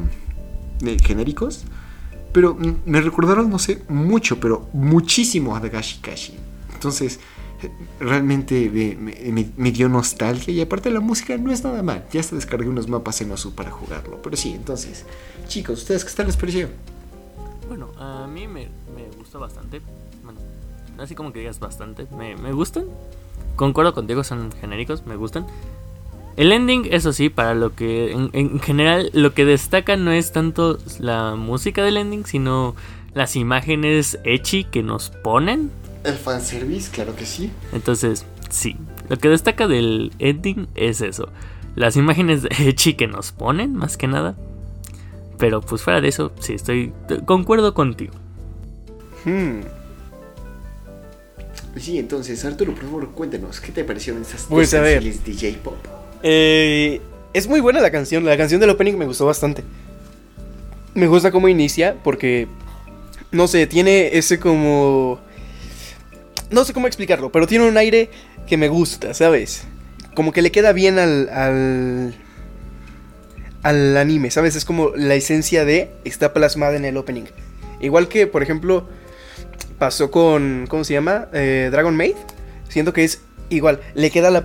[0.85, 1.65] eh, genéricos,
[2.33, 6.35] pero me recordaron, no sé, mucho, pero muchísimo a Dagashi Kashi.
[6.73, 7.21] Entonces,
[7.63, 8.71] eh, realmente
[9.57, 12.07] me, dio nostalgia y aparte la música no es nada mal.
[12.13, 14.21] Ya hasta descargué unos mapas en Osu para jugarlo.
[14.23, 15.05] Pero sí, entonces,
[15.47, 16.69] chicos, ¿ustedes qué tal les pareció?
[17.69, 18.69] Bueno, a mí me,
[19.19, 19.81] gustó bastante.
[20.25, 20.41] Bueno,
[20.99, 22.07] así como que digas bastante.
[22.17, 22.87] Me, me gustan.
[23.57, 25.47] Concuerdo contigo, son genéricos, me gustan.
[26.43, 30.77] El ending, eso sí, para lo que en, general lo que destaca no es tanto
[30.99, 32.75] la música del ending, sino
[33.15, 35.71] las imágenes echi que nos ponen.
[36.03, 37.53] El fanservice, claro que sí.
[37.73, 38.77] Entonces, sí,
[39.09, 41.29] lo que destaca del ending es eso.
[41.77, 44.35] Las imágenes echi que nos ponen, más que nada.
[45.39, 46.93] Pero pues fuera de eso, sí, estoy.
[47.25, 48.15] Concuerdo contigo.
[49.25, 49.61] Hmm.
[51.77, 56.02] Sí, entonces, Arturo, por favor, cuéntanos, ¿qué te parecieron esas pues, series de J-Pop?
[56.23, 57.01] Eh,
[57.33, 58.25] es muy buena la canción.
[58.25, 59.65] La canción del opening me gustó bastante.
[60.95, 62.49] Me gusta cómo inicia porque,
[63.31, 65.21] no sé, tiene ese como...
[66.51, 68.11] No sé cómo explicarlo, pero tiene un aire
[68.47, 69.65] que me gusta, ¿sabes?
[70.15, 72.15] Como que le queda bien al, al,
[73.63, 74.55] al anime, ¿sabes?
[74.55, 77.25] Es como la esencia de está plasmada en el opening.
[77.81, 78.87] Igual que, por ejemplo,
[79.79, 81.29] pasó con, ¿cómo se llama?
[81.33, 82.17] Eh, Dragon Maid.
[82.69, 84.45] Siento que es igual, le queda la,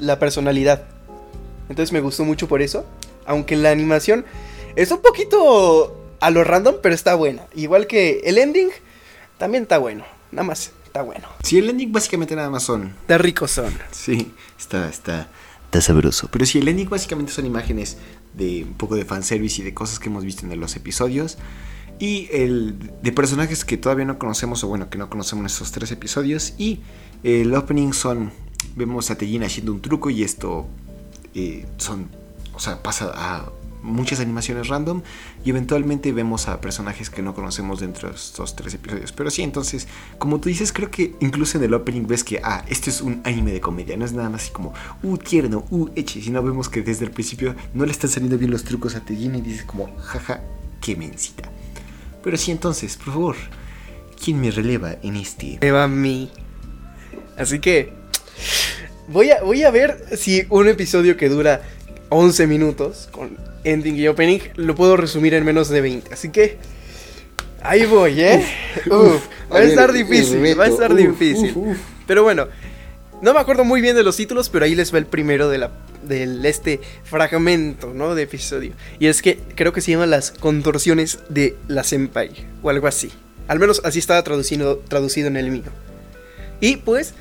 [0.00, 0.84] la personalidad.
[1.68, 2.86] Entonces me gustó mucho por eso.
[3.26, 4.24] Aunque la animación
[4.76, 7.42] es un poquito a lo random, pero está buena.
[7.54, 8.70] Igual que el ending,
[9.38, 10.04] también está bueno.
[10.32, 11.26] Nada más, está bueno.
[11.42, 12.94] Sí, el ending básicamente nada más son.
[13.02, 13.72] Está rico son.
[13.90, 15.28] Sí, está, está,
[15.64, 16.28] está sabroso.
[16.30, 17.98] Pero sí, el ending básicamente son imágenes
[18.34, 21.38] de un poco de fanservice y de cosas que hemos visto en los episodios.
[21.98, 25.72] Y el de personajes que todavía no conocemos, o bueno, que no conocemos en esos
[25.72, 26.54] tres episodios.
[26.58, 26.80] Y
[27.22, 28.32] el opening son.
[28.76, 30.68] Vemos a Tejin haciendo un truco y esto
[31.78, 32.08] son,
[32.54, 33.50] o sea, pasa a
[33.82, 35.02] muchas animaciones random
[35.44, 39.12] y eventualmente vemos a personajes que no conocemos dentro de estos tres episodios.
[39.12, 39.88] Pero sí, entonces,
[40.18, 43.20] como tú dices, creo que incluso en el opening ves que, ah, esto es un
[43.24, 46.68] anime de comedia, no es nada más así como, uh, tierno, uh, eche, sino vemos
[46.68, 49.64] que desde el principio no le están saliendo bien los trucos a Tejin y dices
[49.64, 50.42] como, jaja,
[50.80, 51.50] qué mencita.
[52.22, 53.36] Pero sí, entonces, por favor,
[54.22, 55.58] ¿quién me releva en este?
[55.60, 56.30] Eva a mí.
[57.36, 57.97] Así que,
[59.08, 61.62] Voy a, voy a ver si un episodio que dura
[62.10, 66.12] 11 minutos con ending y opening lo puedo resumir en menos de 20.
[66.12, 66.58] Así que
[67.62, 68.44] ahí voy, ¿eh?
[69.50, 71.54] va a, estar difícil, va a estar difícil.
[72.06, 72.48] Pero bueno,
[73.22, 75.56] no me acuerdo muy bien de los títulos, pero ahí les va el primero de
[75.56, 75.70] la,
[76.02, 78.14] del este fragmento, ¿no?
[78.14, 78.72] De episodio.
[78.98, 82.30] Y es que creo que se llama las contorsiones de la senpai
[82.62, 83.10] o algo así.
[83.48, 85.72] Al menos así estaba traducido, traducido en el mío.
[86.60, 87.14] Y pues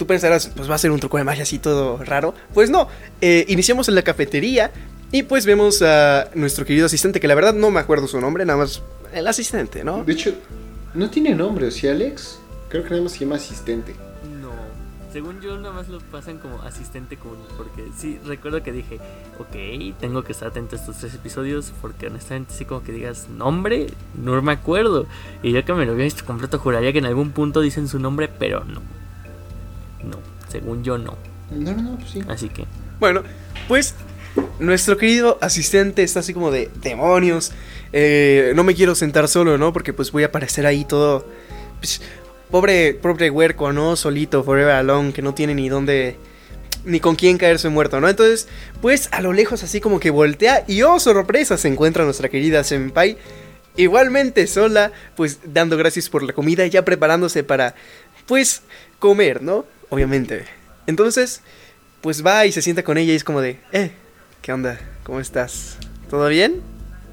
[0.00, 2.32] Tú pensarás, pues va a ser un truco de magia así todo raro.
[2.54, 2.88] Pues no,
[3.20, 4.70] eh, iniciamos en la cafetería
[5.12, 8.46] y pues vemos a nuestro querido asistente, que la verdad no me acuerdo su nombre,
[8.46, 8.82] nada más
[9.12, 10.02] el asistente, ¿no?
[10.02, 10.32] De hecho,
[10.94, 12.38] no tiene nombre, ¿o sí, Alex?
[12.70, 13.94] Creo que nada más se llama asistente.
[14.40, 14.52] No,
[15.12, 19.00] según yo nada más lo pasan como asistente común, porque sí, recuerdo que dije,
[19.38, 23.28] ok, tengo que estar atento a estos tres episodios, porque honestamente sí como que digas
[23.28, 25.04] nombre, no me acuerdo.
[25.42, 27.98] Y yo que me lo había visto completo, juraría que en algún punto dicen su
[27.98, 28.80] nombre, pero no.
[30.04, 31.16] No, según yo no.
[31.50, 32.22] No, no, no, pues sí.
[32.28, 32.64] Así que.
[32.98, 33.22] Bueno,
[33.68, 33.94] pues
[34.58, 37.52] nuestro querido asistente está así como de demonios.
[37.92, 39.72] Eh, no me quiero sentar solo, ¿no?
[39.72, 41.26] Porque pues voy a aparecer ahí todo.
[41.78, 42.00] Pues,
[42.50, 43.96] pobre, pobre huerco, ¿no?
[43.96, 46.16] Solito, forever alone, que no tiene ni dónde
[46.84, 48.08] ni con quién caerse muerto, ¿no?
[48.08, 48.48] Entonces,
[48.80, 52.64] pues a lo lejos así como que voltea y oh, sorpresa, se encuentra nuestra querida
[52.64, 53.18] Senpai.
[53.76, 57.74] Igualmente sola, pues dando gracias por la comida y ya preparándose para,
[58.26, 58.62] pues,
[58.98, 59.64] comer, ¿no?
[59.90, 60.44] Obviamente.
[60.86, 61.42] Entonces,
[62.00, 63.90] pues va y se sienta con ella y es como de, eh,
[64.40, 64.78] ¿qué onda?
[65.02, 65.76] ¿Cómo estás?
[66.08, 66.62] ¿Todo bien?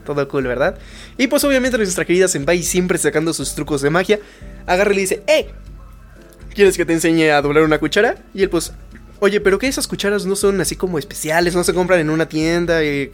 [0.06, 0.78] Todo cool, ¿verdad?
[1.18, 4.20] Y pues obviamente nuestra querida Senpai siempre sacando sus trucos de magia,
[4.66, 5.50] agarra y le dice, ¡eh!
[6.54, 8.16] ¿Quieres que te enseñe a doblar una cuchara?
[8.34, 8.72] Y él pues,
[9.20, 12.28] oye, pero que esas cucharas no son así como especiales, no se compran en una
[12.28, 13.12] tienda, y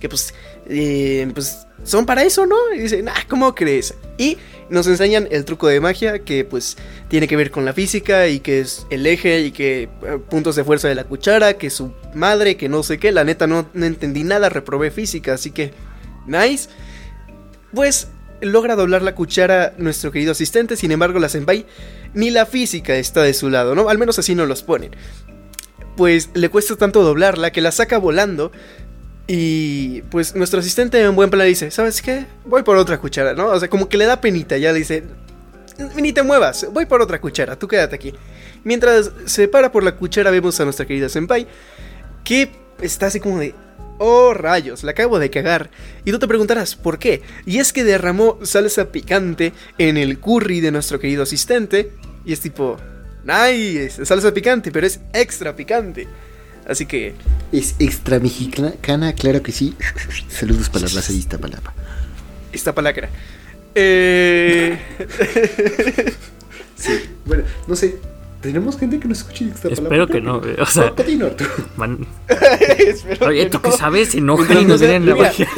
[0.00, 0.34] que pues,
[0.68, 2.56] eh, pues son para eso, ¿no?
[2.74, 3.94] Y dice, nah, ¿cómo crees?
[4.18, 4.38] Y
[4.70, 6.76] nos enseñan el truco de magia que pues
[7.08, 10.56] tiene que ver con la física y que es el eje y que eh, puntos
[10.56, 13.68] de fuerza de la cuchara, que su madre, que no sé qué, la neta no,
[13.74, 15.72] no entendí nada, reprobé física, así que,
[16.26, 16.68] nice.
[17.72, 18.08] Pues
[18.40, 21.66] logra doblar la cuchara nuestro querido asistente, sin embargo la senpai
[22.14, 23.88] ni la física está de su lado, ¿no?
[23.88, 24.92] Al menos así no los ponen.
[25.96, 28.50] Pues le cuesta tanto doblarla que la saca volando
[29.26, 32.26] y pues nuestro asistente en buen plan dice, ¿sabes qué?
[32.44, 33.48] Voy por otra cuchara, ¿no?
[33.48, 35.04] O sea, como que le da penita, ya le dice,
[35.96, 38.14] ni te muevas, voy por otra cuchara, tú quédate aquí.
[38.64, 41.46] Mientras se para por la cuchara vemos a nuestra querida senpai
[42.22, 43.54] que está así como de,
[43.98, 45.70] Oh rayos, la acabo de cagar.
[46.04, 47.22] Y tú te preguntarás, ¿por qué?
[47.46, 51.92] Y es que derramó salsa picante en el curry de nuestro querido asistente.
[52.24, 52.76] Y es tipo,
[53.24, 56.06] nice, salsa picante, pero es extra picante.
[56.66, 57.14] Así que...
[57.52, 59.74] Es extra mexicana, claro que sí.
[60.28, 61.74] Saludos para la raza de Iztapalapa.
[62.52, 63.10] Iztapalacra.
[63.74, 64.78] Eh...
[66.76, 66.92] sí,
[67.26, 67.98] bueno, no sé,
[68.44, 70.92] ¿Tenemos gente que nos escuche Espero que no, o sea.
[71.76, 72.06] Man...
[73.26, 74.10] Oye, ¿tú qué sabes?
[74.10, 75.48] Se enojan y nos den la magia.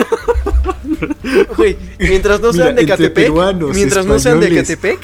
[1.56, 3.32] Güey, mientras no sean de Catepec,
[3.74, 5.00] mientras no sean de Catepec,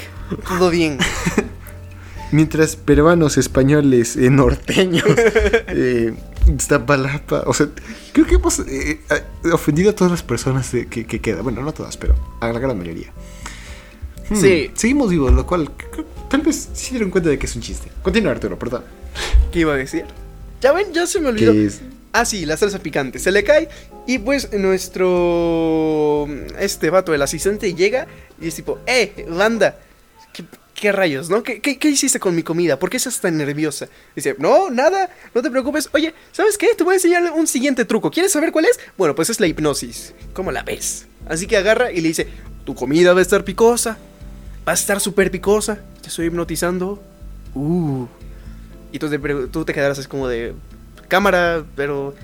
[0.47, 0.99] todo bien.
[2.33, 5.05] Mientras peruanos, españoles, eh, norteños,
[5.69, 6.15] eh,
[6.57, 7.69] Iztapalapa, o sea,
[8.13, 9.01] creo que hemos eh,
[9.53, 11.45] ofendido a todas las personas que, que quedan.
[11.45, 13.13] Bueno, no todas, pero a la gran mayoría.
[14.31, 14.71] Hmm, sí.
[14.75, 15.71] Seguimos vivos, lo cual
[16.31, 17.91] tal vez se dieron cuenta de que es un chiste.
[18.03, 18.83] Continúa, Arturo, perdón.
[19.53, 20.07] ¿Qué iba a decir?
[20.63, 21.53] Ya ven, ya se me olvidó.
[22.13, 23.19] Ah, sí, la salsa picante.
[23.19, 23.69] Se le cae
[24.07, 26.29] y pues nuestro...
[26.59, 28.07] Este vato, el asistente, llega
[28.41, 29.79] y es tipo, ¡eh, banda!
[30.33, 30.45] ¿Qué,
[30.91, 31.45] rayos, no?
[31.45, 32.79] ¿Qué, ¿Qué, hiciste con mi comida?
[32.79, 33.89] ¿Por qué estás tan nerviosa?
[34.17, 35.89] Dice, no, nada, no te preocupes.
[35.93, 36.75] Oye, ¿sabes qué?
[36.75, 38.11] Te voy a enseñar un siguiente truco.
[38.11, 38.81] ¿Quieres saber cuál es?
[38.97, 40.15] Bueno, pues es la hipnosis.
[40.33, 41.07] ¿Cómo la ves?
[41.29, 42.27] Así que agarra y le dice,
[42.65, 43.99] tu comida va a estar picosa
[44.67, 45.79] va a estar súper picosa.
[46.01, 47.03] Te estoy hipnotizando.
[47.55, 48.07] Uh.
[48.93, 50.55] Y tú te, tú te quedarás así como de
[51.09, 52.15] cámara, pero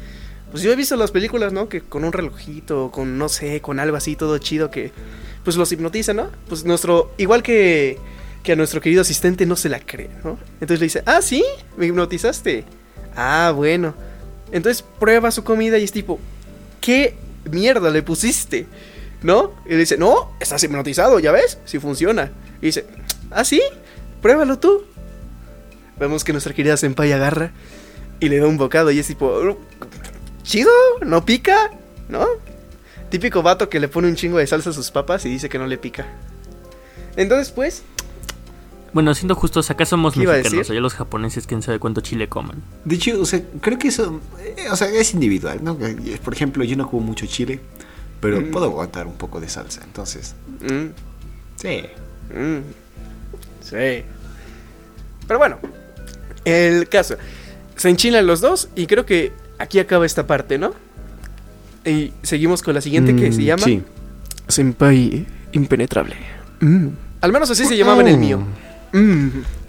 [0.50, 1.68] pues yo he visto las películas, ¿no?
[1.68, 4.92] Que con un relojito, con no sé, con algo así todo chido que
[5.44, 6.30] pues los hipnotiza, ¿no?
[6.48, 7.98] Pues nuestro igual que
[8.48, 10.38] que a nuestro querido asistente no se la cree, ¿no?
[10.54, 11.44] Entonces le dice, "Ah, sí,
[11.76, 12.64] me hipnotizaste."
[13.14, 13.92] Ah, bueno.
[14.52, 16.18] Entonces prueba su comida y es tipo,
[16.80, 17.14] ¿qué
[17.50, 18.66] mierda le pusiste?
[19.20, 19.52] ¿No?
[19.66, 21.58] Y le dice, no, estás hipnotizado, ¿ya ves?
[21.66, 22.32] Si funciona.
[22.62, 22.86] Y dice,
[23.30, 23.60] ¿ah, sí?
[24.22, 24.82] Pruébalo tú.
[26.00, 27.50] Vemos que nuestra querida Senpai agarra
[28.18, 29.58] y le da un bocado y es tipo,
[30.42, 31.70] chido, no pica,
[32.08, 32.26] ¿no?
[33.10, 35.58] Típico vato que le pone un chingo de salsa a sus papas y dice que
[35.58, 36.06] no le pica.
[37.14, 37.82] Entonces, pues.
[38.98, 42.64] Bueno, siendo justos, acá somos mexicanos, allá los japoneses, quién sabe cuánto chile coman.
[42.84, 45.78] De hecho, o sea, creo que eso, eh, o sea, es individual, ¿no?
[46.24, 47.60] Por ejemplo, yo no como mucho chile,
[48.18, 48.50] pero mm.
[48.50, 50.34] puedo aguantar un poco de salsa, entonces.
[50.62, 50.86] Mm.
[51.54, 51.82] Sí.
[52.34, 52.58] Mm.
[53.60, 54.02] Sí.
[55.28, 55.58] Pero bueno,
[56.44, 57.14] el caso.
[57.76, 59.30] Se enchilan los dos y creo que
[59.60, 60.74] aquí acaba esta parte, ¿no?
[61.84, 63.80] Y seguimos con la siguiente que se llama sí.
[64.48, 66.16] Senpai Impenetrable.
[67.20, 68.40] Al menos así se llamaba en el mío.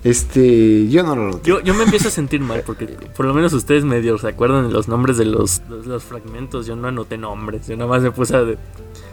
[0.03, 2.85] Este, yo no lo yo, yo me empiezo a sentir mal porque
[3.17, 6.65] por lo menos ustedes medio se acuerdan de los nombres de los, los, fragmentos.
[6.65, 8.45] Yo no anoté nombres, yo nada más me puse a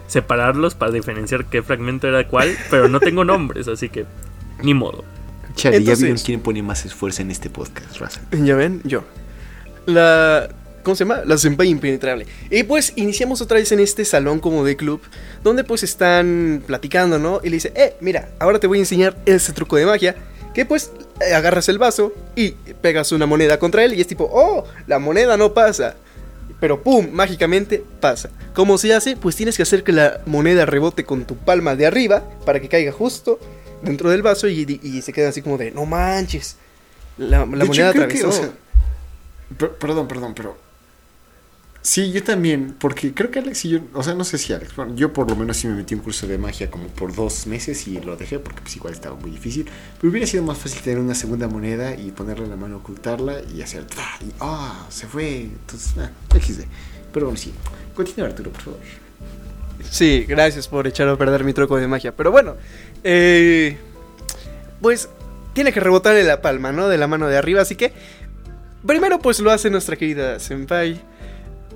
[0.07, 4.05] separarlos para diferenciar qué fragmento era cuál, pero no tengo nombres, así que
[4.63, 5.03] ni modo.
[5.55, 8.21] Chale, ya vieron quién pone más esfuerzo en este podcast, Raza.
[8.31, 9.03] Ya ven, yo.
[9.85, 10.49] La
[10.87, 11.23] ¿Cómo se llama?
[11.25, 12.25] La Senpai Impenetrable.
[12.49, 15.01] Y pues iniciamos otra vez en este salón como de club,
[15.43, 17.41] donde pues están platicando, ¿no?
[17.43, 20.15] Y le dice, eh, mira, ahora te voy a enseñar ese truco de magia
[20.53, 24.29] que pues eh, agarras el vaso y pegas una moneda contra él y es tipo,
[24.31, 25.97] oh, la moneda no pasa.
[26.61, 27.09] Pero ¡pum!
[27.11, 28.29] Mágicamente pasa.
[28.53, 29.17] ¿Cómo se hace?
[29.17, 32.69] Pues tienes que hacer que la moneda rebote con tu palma de arriba para que
[32.69, 33.41] caiga justo
[33.81, 36.55] dentro del vaso y, se queda así como de, no manches.
[37.17, 38.53] La, moneda atravesó.
[39.81, 40.66] perdón, perdón, pero
[41.87, 44.75] Sí, yo también, porque creo que Alex y yo, o sea, no sé si Alex,
[44.75, 47.47] bueno, yo por lo menos sí me metí un curso de magia como por dos
[47.47, 49.69] meses y lo dejé porque pues igual estaba muy difícil.
[49.97, 53.37] Pero hubiera sido más fácil tener una segunda moneda y ponerla en la mano, ocultarla
[53.55, 54.03] y hacer ¡tra!
[54.19, 54.85] y ¡ah!
[54.89, 55.43] se fue.
[55.43, 56.63] Entonces, ah, XD.
[57.13, 57.53] Pero bueno, sí.
[57.95, 58.79] Continúa Arturo, por favor.
[59.89, 62.13] Sí, gracias por echar a perder mi truco de magia.
[62.13, 62.57] Pero bueno,
[63.05, 63.77] eh,
[64.81, 65.07] pues
[65.53, 66.89] tiene que rebotarle la palma, ¿no?
[66.89, 67.93] De la mano de arriba, así que
[68.85, 71.01] primero pues lo hace nuestra querida Senpai.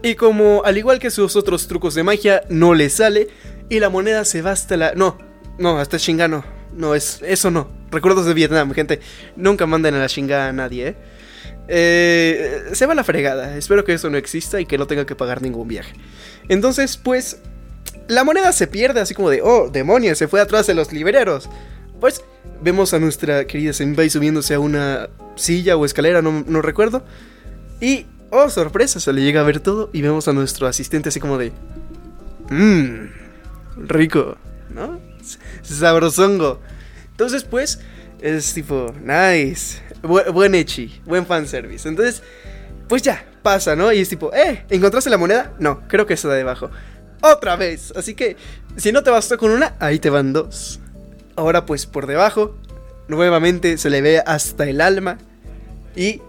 [0.04, 3.28] Y como al igual que sus otros trucos de magia, no le sale
[3.70, 4.94] y la moneda se va hasta la...
[4.94, 5.18] No,
[5.60, 6.44] no, hasta Shingano.
[6.74, 7.70] No, es, eso no.
[7.92, 9.00] Recuerdos de Vietnam, gente.
[9.36, 10.96] Nunca manden a la chingada a nadie, ¿eh?
[11.68, 13.58] Eh, se va a la fregada.
[13.58, 15.94] Espero que eso no exista y que no tenga que pagar ningún viaje.
[16.50, 17.40] Entonces, pues,
[18.08, 21.50] la moneda se pierde así como de, oh, demonios, se fue atrás de los libreros.
[22.00, 22.24] Pues
[22.62, 27.04] vemos a nuestra querida Senpai subiéndose a una silla o escalera, no, no recuerdo.
[27.80, 31.20] Y, oh, sorpresa, se le llega a ver todo y vemos a nuestro asistente así
[31.20, 31.52] como de,
[32.50, 33.06] mmm,
[33.88, 34.38] rico,
[34.74, 35.00] ¿no?
[35.62, 36.60] Sabrosongo.
[37.12, 37.80] Entonces, pues,
[38.20, 41.88] es tipo, nice, bu- buen echi, buen fanservice.
[41.88, 42.24] Entonces,
[42.88, 43.92] pues ya, pasa, ¿no?
[43.92, 45.54] Y es tipo, eh, ¿encontraste la moneda?
[45.60, 46.70] No, creo que está de abajo.
[47.22, 47.94] Otra vez.
[47.96, 48.36] Así que,
[48.78, 50.80] si no te bastó con una, ahí te van dos.
[51.36, 52.58] Ahora pues por debajo,
[53.08, 55.18] nuevamente se le ve hasta el alma.
[55.96, 56.22] Y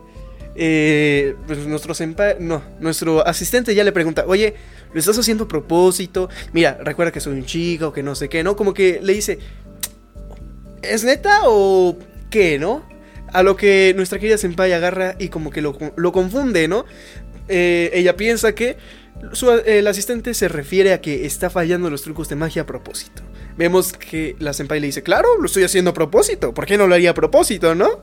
[0.55, 1.95] eh, pues nuestro
[2.41, 4.55] no, nuestro asistente ya le pregunta, oye,
[4.93, 6.29] ¿lo estás haciendo a propósito?
[6.53, 8.57] Mira, recuerda que soy un chico, que no sé qué, ¿no?
[8.57, 9.39] Como que le dice,
[10.83, 11.97] ¿es neta o
[12.31, 12.87] qué, no?
[13.33, 16.85] A lo que nuestra querida senpai agarra y como que lo, lo confunde, ¿no?
[17.49, 18.77] Eh, ella piensa que
[19.33, 23.23] su- el asistente se refiere a que está fallando los trucos de magia a propósito.
[23.57, 26.53] Vemos que la senpai le dice, claro, lo estoy haciendo a propósito.
[26.55, 28.01] ¿Por qué no lo haría a propósito, no?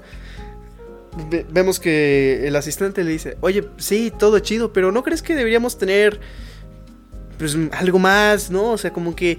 [1.30, 5.36] Ve- vemos que el asistente le dice, oye, sí, todo chido, pero ¿no crees que
[5.36, 6.20] deberíamos tener
[7.38, 8.72] pues, algo más, no?
[8.72, 9.38] O sea, como que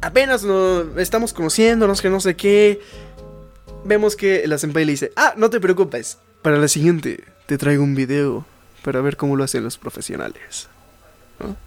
[0.00, 2.80] apenas no estamos conociéndonos, que no sé qué.
[3.84, 7.82] Vemos que la senpai le dice, ah, no te preocupes, para la siguiente te traigo
[7.84, 8.46] un video
[8.82, 10.68] para ver cómo lo hacen los profesionales.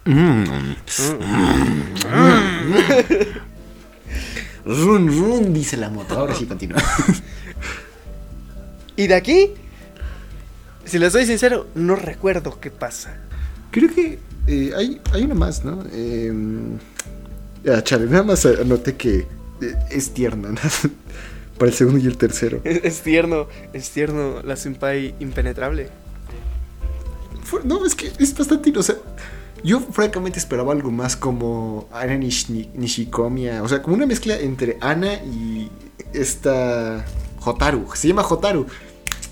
[4.64, 6.18] Run, run, dice la moto.
[6.18, 6.82] Ahora sí continúa.
[8.98, 9.50] Y de aquí,
[10.84, 13.16] si les soy sincero, no recuerdo qué pasa.
[13.70, 15.84] Creo que eh, hay, hay una más, ¿no?
[15.92, 16.32] Eh,
[17.72, 20.58] ah, chale, nada más anoté que eh, es tierna, ¿no?
[21.58, 22.60] Para el segundo y el tercero.
[22.64, 25.88] Es, es tierno, es tierno la senpai impenetrable.
[27.44, 28.72] Fue- no, es que es bastante.
[28.76, 28.96] O sea,
[29.62, 33.62] yo francamente esperaba algo más como Ana Nishi- Nishikomiya.
[33.62, 35.68] O sea, como una mezcla entre Ana y
[36.12, 37.04] esta
[37.44, 37.86] Hotaru.
[37.94, 38.66] Se llama Hotaru.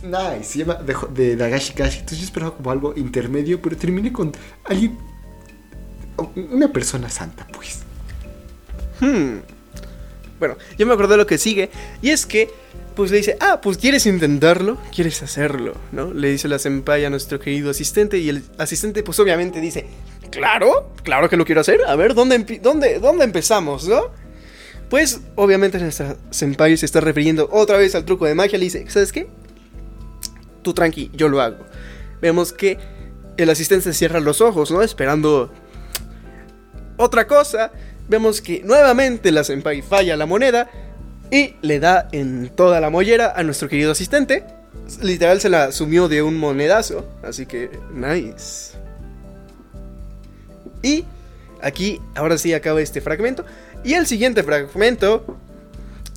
[0.07, 2.01] Nice, se llama de, de Dagashi Kashi.
[2.01, 4.33] Entonces yo esperaba como algo intermedio, pero terminé con
[4.65, 4.97] alguien.
[6.35, 7.81] Una persona santa, pues.
[9.01, 9.41] Hmm.
[10.39, 11.71] Bueno, yo me acordé de lo que sigue.
[12.03, 12.51] Y es que,
[12.95, 16.13] pues le dice, ah, pues quieres intentarlo, quieres hacerlo, ¿no?
[16.13, 18.19] Le dice la senpai a nuestro querido asistente.
[18.19, 19.87] Y el asistente, pues obviamente dice,
[20.31, 21.81] claro, claro que lo quiero hacer.
[21.87, 24.11] A ver, ¿dónde, dónde, dónde empezamos, no?
[24.89, 28.59] Pues obviamente nuestra senpai se está refiriendo otra vez al truco de magia.
[28.59, 29.27] Le dice, ¿sabes qué?
[30.67, 31.65] Tú tranqui, yo lo hago.
[32.21, 32.77] Vemos que
[33.37, 34.83] el asistente cierra los ojos, ¿no?
[34.83, 35.53] Esperando
[36.97, 37.71] otra cosa,
[38.09, 40.69] vemos que nuevamente la senpai falla la moneda
[41.31, 44.45] y le da en toda la mollera a nuestro querido asistente.
[45.03, 48.77] Literal se la sumió de un monedazo, así que nice.
[50.83, 51.05] Y
[51.63, 53.45] aquí, ahora sí acaba este fragmento.
[53.85, 55.39] Y el siguiente fragmento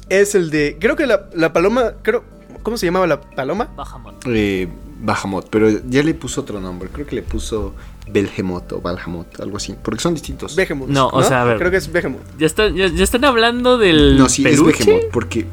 [0.09, 3.69] es el de, creo que la, la paloma, creo, ¿cómo se llamaba la paloma?
[3.76, 4.15] Bahamut.
[4.28, 4.67] Eh,
[5.02, 6.89] Bahamut, pero ya le puso otro nombre.
[6.89, 7.74] Creo que le puso
[8.12, 9.76] Belgemot o Balhamut, algo así.
[9.82, 10.56] Porque son distintos.
[10.56, 10.89] Behemoth.
[10.89, 11.58] No, o sea, a ver.
[11.58, 12.22] Creo que es Behemoth.
[12.38, 14.80] ¿Ya, está- ya, ya están hablando del no, sí, peluche?
[14.82, 15.45] es Behemoth, porque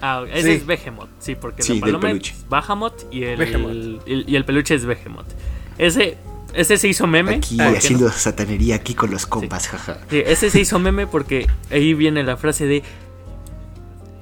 [0.00, 0.50] Ah, ese Sí.
[0.58, 2.32] es Behemoth, sí, porque Sí, la del paloma peluche.
[2.32, 3.70] es Bahamut y el, Behemoth.
[4.06, 5.26] el- y el peluche es Behemoth.
[5.76, 6.16] Ese,
[6.54, 7.34] ese se hizo meme.
[7.36, 8.12] aquí ¿por qué haciendo no?
[8.12, 9.98] satanería aquí con los compas, jaja.
[10.08, 12.82] Sí, ese se hizo meme porque ahí viene la frase de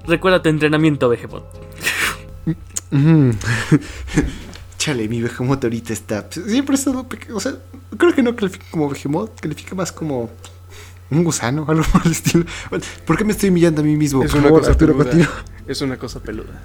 [0.06, 1.42] Recuerda tu entrenamiento, Behemoth.
[2.90, 3.30] Mm.
[4.78, 6.28] Chale, mi Behemoth ahorita está.
[6.28, 7.36] pues, Siempre ha estado pequeño.
[7.36, 7.54] O sea,
[7.96, 10.30] creo que no califica como Behemoth, califica más como
[11.10, 12.44] un gusano, algo por el estilo.
[13.04, 14.22] ¿Por qué me estoy humillando a mí mismo?
[14.22, 15.10] Es Por una favor, cosa Arturo, peluda.
[15.10, 15.44] continúa.
[15.66, 16.62] Es una cosa peluda.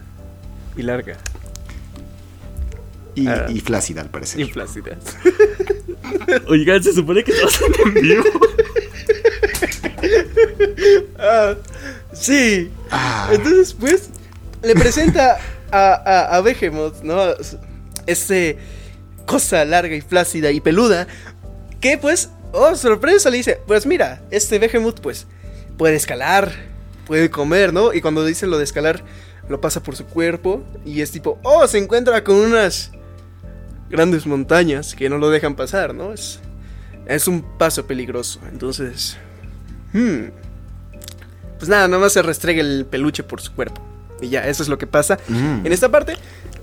[0.77, 1.17] Y larga.
[3.15, 3.45] Y, Ah.
[3.49, 4.39] y flácida, al parecer.
[4.39, 4.97] Y flácida.
[6.47, 8.23] Oigan, se supone que están en vivo.
[11.19, 11.55] Ah,
[12.13, 12.71] sí.
[12.89, 13.29] Ah.
[13.31, 14.09] Entonces, pues,
[14.63, 15.37] le presenta
[15.71, 16.43] a, a,
[17.03, 17.21] ¿no?
[18.05, 18.57] Este
[19.25, 21.07] cosa larga y flácida y peluda.
[21.79, 25.25] Que pues, oh, sorpresa, le dice, pues mira, este Behemoth pues
[25.77, 26.51] puede escalar,
[27.05, 27.93] puede comer, ¿no?
[27.93, 29.03] Y cuando dice lo de escalar,
[29.49, 32.91] lo pasa por su cuerpo y es tipo, oh, se encuentra con unas
[33.89, 36.13] grandes montañas que no lo dejan pasar, ¿no?
[36.13, 36.39] Es,
[37.07, 38.39] es un paso peligroso.
[38.51, 39.17] Entonces,
[39.93, 40.25] hmm,
[41.57, 43.90] pues nada, nada más se restrega el peluche por su cuerpo.
[44.21, 45.65] Y ya, eso es lo que pasa Mm.
[45.65, 46.13] en esta parte.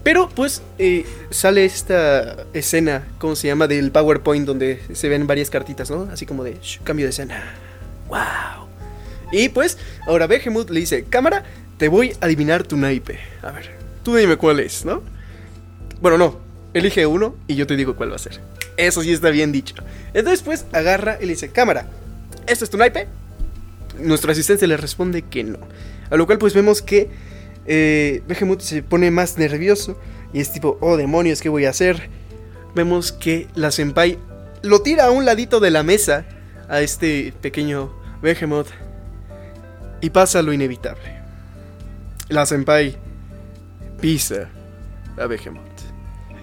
[0.05, 3.67] Pero pues eh, sale esta escena, ¿cómo se llama?
[3.67, 6.09] Del PowerPoint donde se ven varias cartitas, ¿no?
[6.13, 7.43] Así como de "Shh, cambio de escena.
[8.09, 8.69] ¡Wow!
[9.33, 11.45] Y pues ahora Behemoth le dice, cámara,
[11.77, 13.19] te voy a adivinar tu naipe.
[13.43, 13.71] A ver,
[14.03, 15.03] tú dime cuál es, ¿no?
[16.01, 16.39] Bueno, no,
[16.75, 18.41] elige uno y yo te digo cuál va a ser.
[18.77, 19.75] Eso sí está bien dicho.
[20.15, 21.87] Entonces pues agarra y le dice, cámara,
[22.47, 23.09] ¿esto es tu naipe?
[23.99, 25.59] Nuestro asistente le responde que no.
[26.09, 27.11] A lo cual pues vemos que
[27.69, 28.23] eh,
[28.59, 29.99] se pone más nervioso
[30.33, 32.09] y es tipo, oh demonios, ¿qué voy a hacer?
[32.75, 34.19] Vemos que la senpai
[34.63, 36.25] lo tira a un ladito de la mesa
[36.69, 37.93] a este pequeño
[38.23, 38.69] Behemoth
[40.01, 41.19] y pasa lo inevitable.
[42.29, 42.97] La senpai
[44.01, 44.49] pisa
[45.19, 45.63] a Behemoth.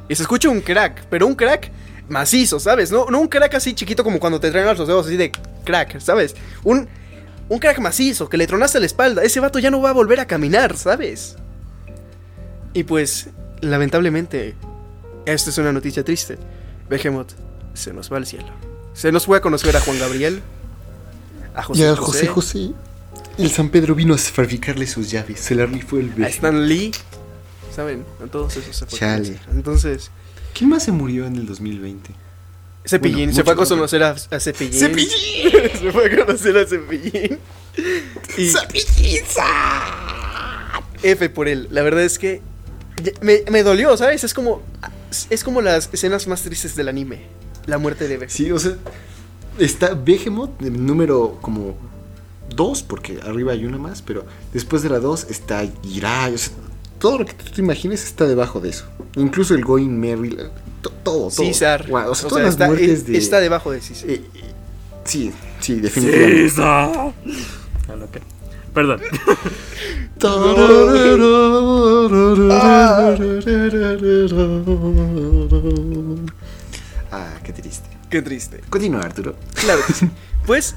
[0.08, 1.72] Y se escucha un crack, pero un crack
[2.08, 2.92] macizo, ¿sabes?
[2.92, 5.32] No, no un crack así chiquito como cuando te traen los dedos así de
[5.64, 6.36] crack, ¿sabes?
[6.64, 6.88] Un,
[7.50, 9.24] un crack macizo que le tronaste la espalda.
[9.24, 11.36] Ese vato ya no va a volver a caminar, ¿sabes?
[12.74, 13.30] Y pues,
[13.62, 14.56] lamentablemente,
[15.26, 16.38] esta es una noticia triste.
[16.90, 17.34] Behemoth
[17.74, 18.50] se nos va al cielo.
[18.94, 20.42] Se nos fue a conocer a Juan Gabriel,
[21.54, 22.74] a José, Ya, José, José José.
[23.38, 25.40] El San Pedro vino a fabricarle sus llaves.
[25.40, 26.30] Se la rifó el a viejo.
[26.30, 26.92] Stan Lee.
[27.76, 28.06] ¿Saben?
[28.24, 29.40] A todos esos se fue a Chale.
[29.52, 30.10] Entonces,
[30.56, 32.12] ¿Quién más se murió en el 2020?
[32.88, 34.80] Cepillín, Bueno, se fue a conocer a, a Cepillín.
[34.80, 35.52] ¡Cepillín!
[35.80, 37.40] se fue a conocer a Cepillín.
[38.38, 38.52] Y
[41.04, 41.68] F por él.
[41.72, 42.42] La verdad es que
[43.22, 44.24] me, me dolió, ¿sabes?
[44.24, 44.62] Es como
[45.30, 47.24] es como las escenas más tristes del anime.
[47.66, 48.36] La muerte de Behemoth.
[48.36, 48.76] Sí, o sea,
[49.58, 51.78] está Behemoth, número como
[52.56, 56.54] 2, porque arriba hay una más, pero después de la 2 está Jirai, o sea,
[57.00, 58.86] todo lo que tú te imagines está debajo de eso.
[59.16, 60.38] Incluso el Going Merry,
[60.90, 61.32] todo, todo.
[61.32, 61.86] César.
[61.88, 63.18] Guau, o sea, O todas sea, las está, muertes de...
[63.18, 64.10] está debajo de César.
[64.10, 64.42] eh, eh,
[65.04, 66.54] sí, sí, definitivamente.
[66.60, 67.12] Ah,
[67.98, 68.18] no, ok.
[68.74, 69.00] Perdón.
[77.12, 77.90] Ah, qué triste.
[78.10, 78.62] Qué triste.
[78.70, 79.36] Continúa, Arturo.
[79.54, 80.10] Claro que sí.
[80.46, 80.76] Pues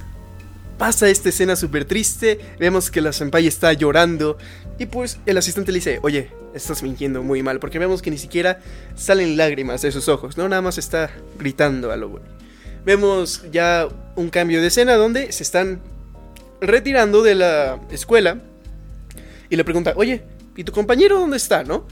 [0.79, 2.41] pasa esta escena súper triste.
[2.59, 4.39] Vemos que la senpai está llorando.
[4.79, 7.59] Y pues el asistente le dice: Oye, estás mintiendo muy mal.
[7.59, 8.61] Porque vemos que ni siquiera
[8.95, 10.37] salen lágrimas de sus ojos.
[10.37, 12.22] No, nada más está gritando a lo güey.
[12.85, 15.81] Vemos ya un cambio de escena donde se están
[16.61, 18.39] retirando de la escuela.
[19.51, 20.22] Y le pregunta: Oye,
[20.57, 21.85] ¿y tu compañero dónde está, no?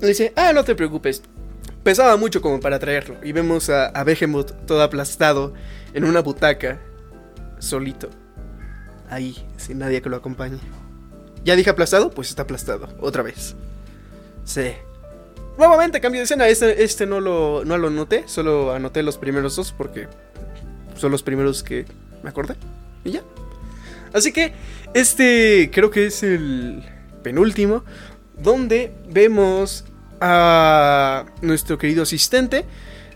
[0.00, 1.22] Le dice: Ah, no te preocupes.
[1.82, 3.16] Pesaba mucho como para traerlo.
[3.24, 5.54] Y vemos a, a Behemoth todo aplastado
[5.94, 6.78] en una butaca,
[7.58, 8.08] solito.
[9.08, 10.60] Ahí, sin nadie que lo acompañe.
[11.44, 12.10] ¿Ya dije aplastado?
[12.10, 13.54] Pues está aplastado, otra vez.
[14.44, 14.72] Sí.
[15.56, 16.48] Nuevamente cambio de escena.
[16.48, 20.08] Este, este no, lo, no lo solo anoté los primeros dos porque
[20.96, 21.86] son los primeros que
[22.22, 22.56] me acordé.
[23.04, 23.22] Y ya.
[24.12, 24.52] Así que
[24.94, 26.82] este creo que es el
[27.22, 27.84] penúltimo.
[28.38, 29.84] Donde vemos
[30.20, 32.64] a nuestro querido asistente.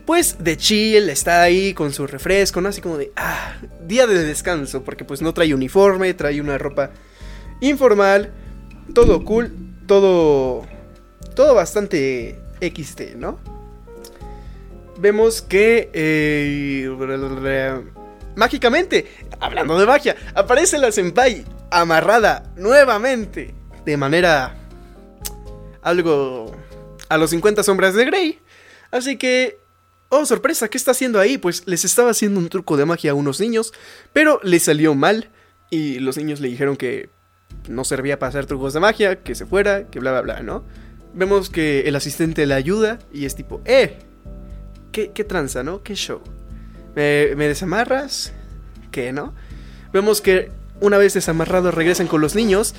[0.04, 2.68] Pues de chill, está ahí con su refresco, ¿no?
[2.68, 3.54] Así como de, ah,
[3.86, 6.90] día de descanso, porque pues no trae uniforme, trae una ropa
[7.60, 8.32] informal,
[8.94, 9.52] todo cool,
[9.86, 10.66] todo,
[11.34, 13.38] todo bastante XT, ¿no?
[14.98, 16.88] Vemos que, eh,
[18.36, 19.06] mágicamente,
[19.40, 24.56] hablando de magia, aparece la senpai amarrada nuevamente, de manera
[25.82, 26.52] algo
[27.08, 28.38] a los 50 sombras de Grey.
[28.90, 29.58] Así que,
[30.08, 31.38] oh sorpresa, ¿qué está haciendo ahí?
[31.38, 33.72] Pues les estaba haciendo un truco de magia a unos niños,
[34.12, 35.30] pero le salió mal
[35.70, 37.10] y los niños le dijeron que
[37.68, 40.64] no servía para hacer trucos de magia, que se fuera, que bla bla bla, ¿no?
[41.14, 43.98] Vemos que el asistente le ayuda y es tipo, eh,
[44.92, 45.82] ¿qué, qué tranza, no?
[45.82, 46.20] ¿Qué show?
[46.94, 48.32] ¿Me, me desamarras?
[48.90, 49.34] ¿Qué, no?
[49.92, 50.50] Vemos que
[50.80, 52.74] una vez desamarrados regresan con los niños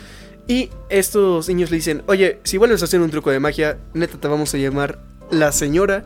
[0.48, 4.18] y estos niños le dicen, oye, si vuelves a hacer un truco de magia, neta
[4.18, 5.00] te vamos a llamar
[5.32, 6.04] la señora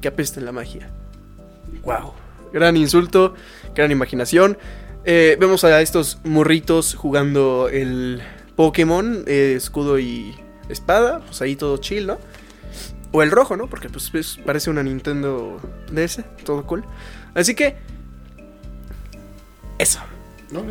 [0.00, 0.90] que apesta en la magia.
[1.84, 2.12] Wow.
[2.52, 3.34] Gran insulto,
[3.74, 4.58] gran imaginación.
[5.04, 8.22] Eh, vemos a estos morritos jugando el
[8.54, 10.34] Pokémon, eh, escudo y
[10.68, 12.18] espada, pues ahí todo chill, ¿no?
[13.10, 13.68] O el rojo, ¿no?
[13.68, 16.84] Porque pues, pues, parece una Nintendo DS, todo cool.
[17.34, 17.76] Así que...
[19.78, 19.98] Eso.
[20.50, 20.64] No.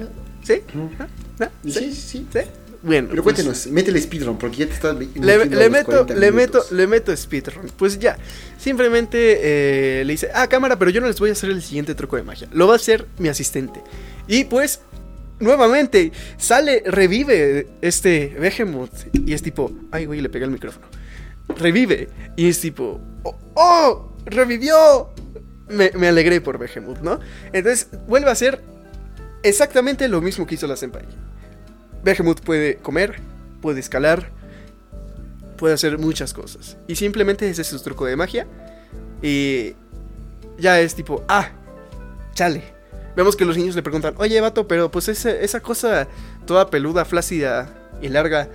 [1.00, 1.08] ¿Ah?
[1.42, 1.50] ¿Ah?
[1.64, 2.28] Sí, sí, sí.
[2.32, 2.40] ¿Sí?
[2.84, 3.10] Bueno.
[3.12, 4.96] Pero pues, cuéntenos, métele speedrun, porque ya te estás.
[4.96, 7.68] le, meto, 40 le meto, le meto speedrun.
[7.78, 8.18] Pues ya.
[8.58, 11.94] Simplemente eh, le dice, ah, cámara, pero yo no les voy a hacer el siguiente
[11.94, 12.48] truco de magia.
[12.52, 13.82] Lo va a hacer mi asistente.
[14.28, 14.82] Y pues,
[15.40, 19.16] nuevamente, sale, revive este Behemoth.
[19.26, 20.88] Y es tipo, ay, güey, le pegué el micrófono.
[21.50, 22.10] Revive.
[22.36, 24.16] Y es tipo, oh, ¡oh!
[24.26, 25.14] ¡Revivió!
[25.70, 27.20] Me, me alegré por Behemoth, ¿no?
[27.54, 28.62] Entonces, vuelve a hacer
[29.44, 31.06] exactamente lo mismo que hizo la Senpai.
[32.04, 33.20] Behemoth puede comer,
[33.62, 34.30] puede escalar,
[35.58, 36.78] puede hacer muchas cosas.
[36.88, 38.48] Y simplemente ese es su truco de magia.
[39.22, 39.76] Y
[40.58, 41.50] ya es tipo, ah,
[42.34, 42.64] chale.
[43.16, 46.08] Vemos que los niños le preguntan, oye, vato, pero pues esa, esa cosa
[46.46, 47.70] toda peluda, flácida
[48.02, 48.50] y larga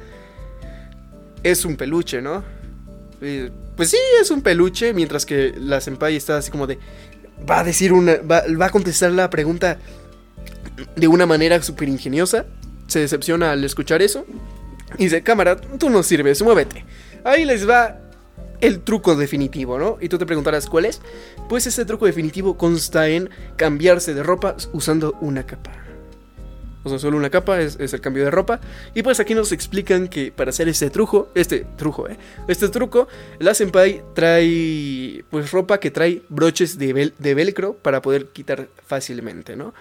[1.43, 2.43] es un peluche, ¿no?
[3.77, 6.79] Pues sí, es un peluche, mientras que la senpai está así como de,
[7.49, 9.79] va a decir una, va, va a contestar la pregunta
[10.97, 12.47] de una manera súper ingeniosa.
[12.87, 14.25] Se decepciona al escuchar eso.
[14.99, 16.85] Y dice, cámara, tú no sirves, muévete.
[17.25, 18.01] Ahí les va
[18.61, 19.99] el truco definitivo, ¿no?
[20.01, 21.03] Y tú te preguntarás, ¿cuál es?
[21.49, 25.73] Pues ese truco definitivo consta en cambiarse de ropa usando una capa.
[26.85, 28.61] O sea, solo una capa es, el cambio de ropa.
[28.95, 32.17] Y pues aquí nos explican que para hacer este truco, este truco, ¿eh?
[32.47, 33.09] Este truco,
[33.41, 38.69] la senpai trae pues ropa que trae broches de, vel- de velcro para poder quitar
[38.87, 39.75] fácilmente, ¿no?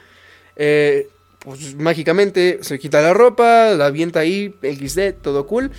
[0.56, 1.10] Eh,
[1.46, 5.72] pues mágicamente se quita la ropa, la avienta ahí, XD, todo cool.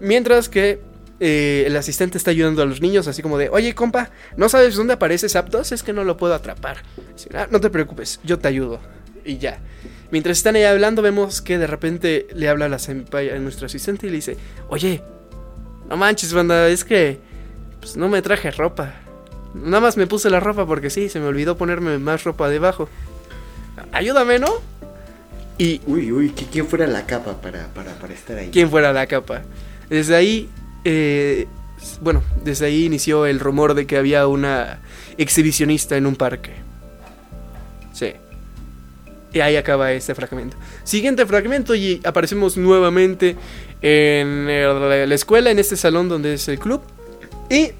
[0.00, 0.78] Mientras que
[1.20, 4.76] eh, el asistente está ayudando a los niños, así como de, oye compa, ¿no sabes
[4.76, 5.72] dónde aparece Zapdos?
[5.72, 6.82] Es que no lo puedo atrapar.
[7.34, 8.78] "Ah, no te preocupes, yo te ayudo.
[9.24, 9.58] Y ya.
[10.10, 13.66] Mientras están ahí hablando, vemos que de repente le habla a la senpai a nuestro
[13.66, 14.36] asistente y le dice,
[14.68, 15.02] oye,
[15.88, 17.18] no manches, banda, es que
[17.80, 18.94] pues, no me traje ropa.
[19.54, 22.88] Nada más me puse la ropa porque sí, se me olvidó ponerme más ropa debajo.
[23.92, 24.48] Ayúdame, ¿no?
[25.58, 28.50] Y Uy, uy, quién fuera la capa para, para, para estar ahí.
[28.52, 29.42] quién fuera la capa.
[29.88, 30.50] Desde ahí,
[30.84, 31.46] eh,
[32.00, 34.80] bueno, desde ahí inició el rumor de que había una
[35.16, 36.52] exhibicionista en un parque.
[37.94, 38.12] Sí.
[39.32, 40.56] Y ahí acaba este fragmento.
[40.84, 43.36] Siguiente fragmento y aparecemos nuevamente
[43.82, 46.82] en el- la escuela, en este salón donde es el club.
[47.50, 47.70] Y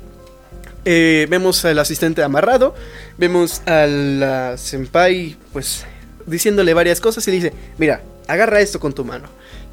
[0.84, 2.74] eh, vemos al asistente amarrado,
[3.18, 5.84] vemos a la senpai, pues,
[6.26, 9.28] diciéndole varias cosas y dice, mira, agarra esto con tu mano.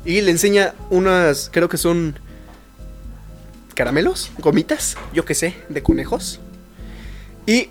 [0.06, 2.20] Y le enseña unas, creo que son
[3.74, 6.39] caramelos, gomitas, yo qué sé, de conejos.
[7.45, 7.70] Y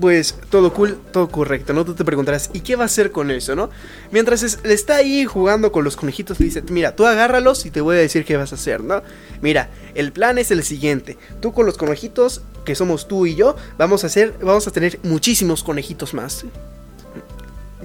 [0.00, 1.84] pues todo cool, todo correcto, ¿no?
[1.84, 3.70] Tú te preguntarás, ¿y qué va a hacer con eso, no?
[4.10, 7.80] Mientras le está ahí jugando con los conejitos, le dice, mira, tú agárralos y te
[7.80, 9.02] voy a decir qué vas a hacer, ¿no?
[9.40, 11.16] Mira, el plan es el siguiente.
[11.40, 14.98] Tú con los conejitos, que somos tú y yo, vamos a hacer, vamos a tener
[15.04, 16.44] muchísimos conejitos más.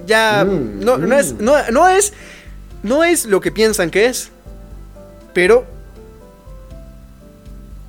[0.06, 1.36] Ya, Mm, no, no es, mm.
[1.44, 2.12] no, no es,
[2.82, 4.30] no es lo que piensan que es,
[5.34, 5.64] pero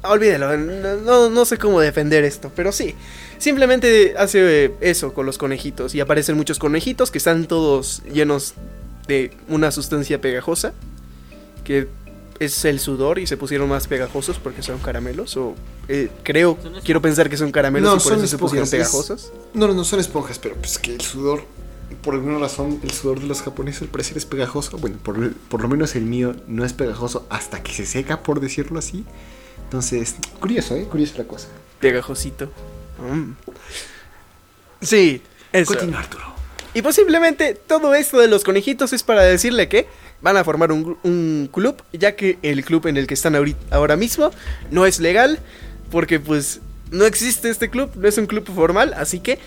[0.04, 2.96] Olvídalo, no, no- sé cómo defender esto, pero sí.
[3.38, 8.56] Simplemente hace eso con los conejitos y aparecen muchos conejitos que están todos llenos
[9.08, 10.74] de una sustancia pegajosa,
[11.64, 11.88] que
[12.40, 15.54] es el sudor y se pusieron más pegajosos porque son caramelos, o
[15.88, 18.72] eh, creo, quiero pensar que son caramelos No, y por son eso se pusieron es-
[18.72, 19.32] pegajosos.
[19.54, 21.44] No, no, no son esponjas, pero pues que el sudor,
[22.02, 24.78] por alguna razón, el sudor de los japoneses al parecer es pegajoso.
[24.78, 28.40] Bueno, por, por lo menos el mío no es pegajoso hasta que se seca, por
[28.40, 29.06] decirlo así.
[29.64, 30.84] Entonces, curioso, ¿eh?
[30.84, 31.48] Curiosa la cosa.
[31.80, 32.52] Pegajosito.
[33.00, 33.32] Mm.
[34.82, 35.22] Sí,
[35.54, 35.74] eso.
[35.74, 36.24] Continúa, Arturo.
[36.74, 39.88] Y posiblemente todo esto de los conejitos es para decirle que
[40.22, 43.98] van a formar un, club, ya que el club en el que están ahorita, ahora
[43.98, 44.32] mismo
[44.70, 45.40] no es legal,
[45.90, 46.62] porque pues
[46.92, 49.40] no existe este club, no es un club formal, así que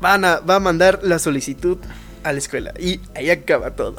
[0.00, 1.78] van a, va a mandar la solicitud
[2.24, 2.72] a la escuela.
[2.78, 3.96] Y ahí acaba todo.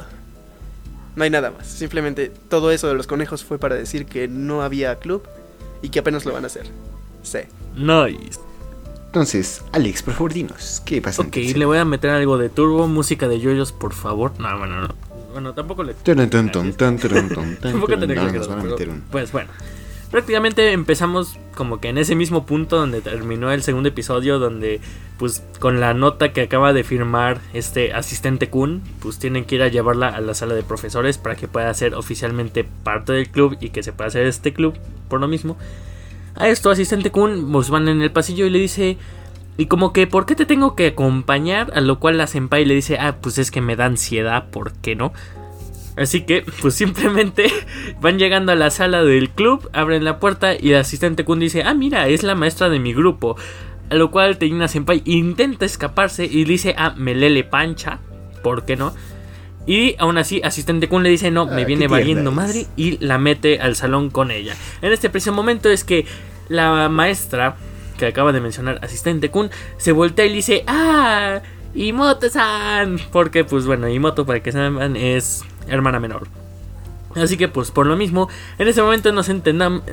[1.16, 4.62] No hay nada más, simplemente todo eso de los conejos fue para decir que no
[4.62, 5.22] había club
[5.82, 6.66] y que apenas lo van a hacer.
[7.22, 7.40] Sí.
[7.76, 8.40] Nice.
[9.06, 11.22] Entonces, Alex, por favor, dinos, ¿qué pasa?
[11.22, 14.32] Ok, le voy a meter algo de turbo, música de yoyos, por favor.
[14.38, 14.94] No, bueno, no.
[15.32, 15.94] Bueno, tampoco le.
[17.60, 17.96] Tampoco que
[19.10, 19.50] Pues bueno.
[20.10, 24.80] Prácticamente empezamos como que en ese mismo punto donde terminó el segundo episodio, donde
[25.18, 29.62] pues con la nota que acaba de firmar este asistente Kun, pues tienen que ir
[29.62, 33.56] a llevarla a la sala de profesores para que pueda ser oficialmente parte del club
[33.60, 34.74] y que se pueda hacer este club
[35.08, 35.56] por lo mismo.
[36.34, 38.96] A esto asistente Kun pues van en el pasillo y le dice
[39.58, 41.70] y como que ¿por qué te tengo que acompañar?
[41.74, 44.72] A lo cual la senpai le dice, "Ah, pues es que me da ansiedad, ¿por
[44.72, 45.12] qué no?"
[45.96, 47.50] Así que, pues simplemente
[48.00, 51.62] van llegando a la sala del club, abren la puerta y el asistente Kun dice,
[51.62, 53.36] ah, mira, es la maestra de mi grupo.
[53.90, 57.98] A lo cual Teina Senpai intenta escaparse y dice, ah, Melele Pancha,
[58.42, 58.94] ¿por qué no?
[59.66, 63.18] Y aún así, asistente Kun le dice, no, me Ah, viene valiendo madre y la
[63.18, 64.54] mete al salón con ella.
[64.80, 66.06] En este preciso momento es que
[66.48, 67.56] la maestra
[67.98, 71.40] que acaba de mencionar, asistente Kun, se voltea y le dice, ah,
[71.74, 72.98] Imoto-san.
[73.12, 76.28] Porque pues bueno, Imoto para que sepan es hermana menor.
[77.16, 79.28] Así que pues por lo mismo, en ese momento nos,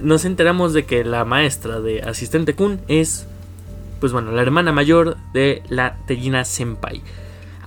[0.02, 3.26] nos enteramos de que la maestra de asistente Kun es,
[4.00, 7.02] pues bueno, la hermana mayor de la Tejina Senpai.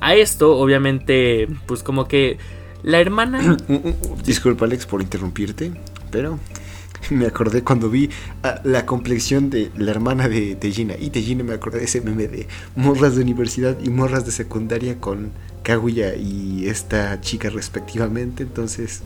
[0.01, 2.39] A esto, obviamente, pues como que
[2.83, 3.57] la hermana...
[4.25, 5.73] Disculpa Alex por interrumpirte,
[6.11, 6.39] pero
[7.11, 8.09] me acordé cuando vi
[8.43, 10.95] ah, la complexión de la hermana de Tejina.
[10.99, 12.47] Y Tejina me acordé de ese meme de
[12.77, 15.33] morras de universidad y morras de secundaria con
[15.71, 18.43] Kaguya y esta chica respectivamente.
[18.43, 19.03] Entonces,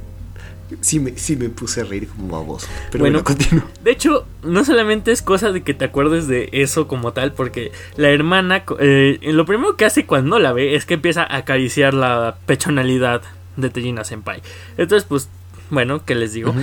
[0.80, 2.66] sí me, sí me puse a reír como baboso.
[2.90, 3.22] Pero Bueno.
[3.22, 3.64] bueno, continúo.
[3.84, 7.70] De hecho, no solamente es cosa de que te acuerdes de eso como tal, porque
[7.96, 11.92] la hermana, eh, lo primero que hace cuando la ve es que empieza a acariciar
[11.92, 13.20] la pechonalidad
[13.58, 14.40] de Tejina Senpai.
[14.78, 15.28] Entonces, pues,
[15.70, 16.54] bueno, ¿qué les digo?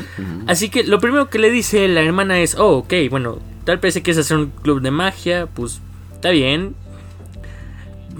[0.47, 3.93] Así que lo primero que le dice la hermana es, oh, ok, bueno, tal vez
[3.93, 5.79] que quieres hacer un club de magia, pues
[6.15, 6.75] está bien.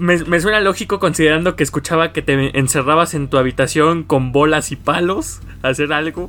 [0.02, 4.72] Me, me suena lógico considerando que escuchaba que te encerrabas en tu habitación con bolas
[4.72, 6.28] y palos a hacer algo.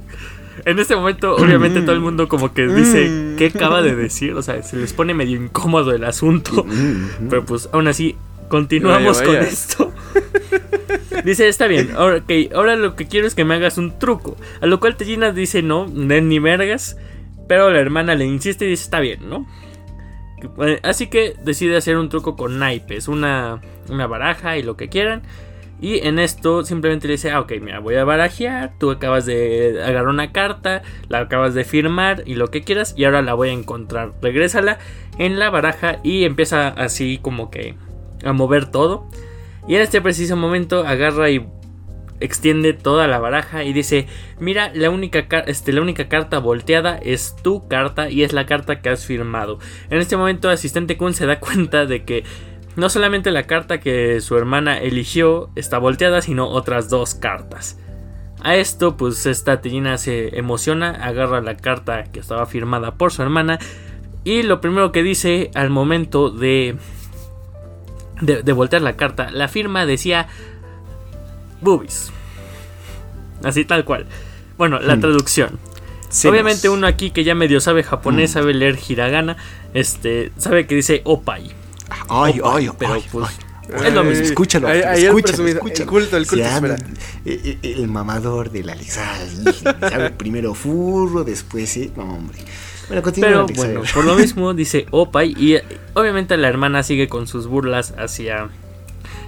[0.66, 4.34] En este momento, obviamente, todo el mundo como que dice, ¿qué acaba de decir?
[4.34, 6.68] O sea, se les pone medio incómodo el asunto.
[7.30, 8.16] Pero pues aún así,
[8.48, 9.40] continuamos Vaya, vaya.
[9.40, 9.94] con esto.
[11.26, 14.36] Dice, está bien, ahora, ok, ahora lo que quiero es que me hagas un truco.
[14.62, 16.98] A lo cual Tellina dice, no, no ni vergas.
[17.48, 19.48] Pero la hermana le insiste y dice, está bien, ¿no?
[20.60, 24.90] Eh, Así que decide hacer un truco con naipes, una, una baraja y lo que
[24.90, 25.24] quieran.
[25.82, 29.82] Y en esto simplemente le dice, ah, ok, mira, voy a barajear, tú acabas de
[29.84, 33.50] agarrar una carta, la acabas de firmar y lo que quieras, y ahora la voy
[33.50, 34.14] a encontrar.
[34.22, 34.80] Regrésala
[35.18, 37.76] en la baraja y empieza así como que
[38.24, 39.10] a mover todo.
[39.68, 41.46] Y en este preciso momento agarra y
[42.24, 44.08] extiende toda la baraja y dice,
[44.40, 48.82] mira, la única, este, la única carta volteada es tu carta y es la carta
[48.82, 49.60] que has firmado.
[49.90, 52.24] En este momento asistente Kun se da cuenta de que
[52.76, 57.78] no solamente la carta que su hermana eligió está volteada, sino otras dos cartas.
[58.42, 63.22] A esto, pues esta Tellina se emociona, agarra la carta que estaba firmada por su
[63.22, 63.60] hermana
[64.24, 66.78] y lo primero que dice al momento de,
[68.22, 70.28] de, de voltear la carta, la firma decía
[71.64, 72.12] boobies.
[73.44, 74.06] Así tal cual.
[74.58, 75.02] Bueno, la Hmm.
[75.02, 75.60] traducción.
[76.26, 78.34] Obviamente uno aquí que ya medio sabe japonés, Mm.
[78.34, 79.36] sabe leer hiragana,
[79.74, 81.52] este, sabe que dice opai.
[82.08, 83.88] Ay, ay, pero ay, pues ay.
[83.88, 84.24] es lo mismo.
[84.24, 85.84] Escúchalo, Ahí- Arturo, ahí el escúchalo, presumido, escúchalo.
[85.84, 86.76] el culto, el culto, espera.
[87.26, 88.98] eh, eh, el mamador del Alex.
[89.00, 89.56] Ay,
[89.90, 91.92] sabe primero furro, después, eh.
[91.96, 92.38] No, hombre.
[92.90, 95.58] Bueno, continúa, Pero bueno, por lo mismo dice opai y
[95.96, 98.50] obviamente la hermana sigue con sus burlas hacia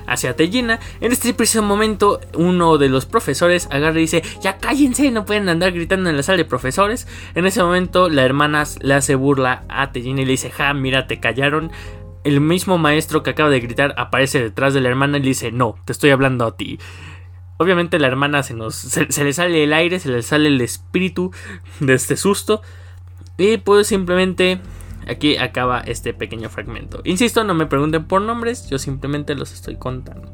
[0.07, 0.79] hacia Tellina.
[1.01, 5.49] En este preciso momento, uno de los profesores agarra y dice: Ya cállense, no pueden
[5.49, 7.07] andar gritando en la sala de profesores.
[7.35, 11.07] En ese momento, la hermana le hace burla a Tellina y le dice: Ja, mira,
[11.07, 11.71] te callaron.
[12.23, 15.51] El mismo maestro que acaba de gritar aparece detrás de la hermana y le dice:
[15.51, 16.79] No, te estoy hablando a ti.
[17.57, 21.31] Obviamente la hermana se nos se, le sale el aire, se le sale el espíritu
[21.79, 22.61] de este susto.
[23.37, 24.59] Y pues simplemente
[25.07, 27.01] aquí acaba este pequeño fragmento.
[27.03, 30.33] Insisto, no me pregunten por nombres, yo simplemente los estoy contando.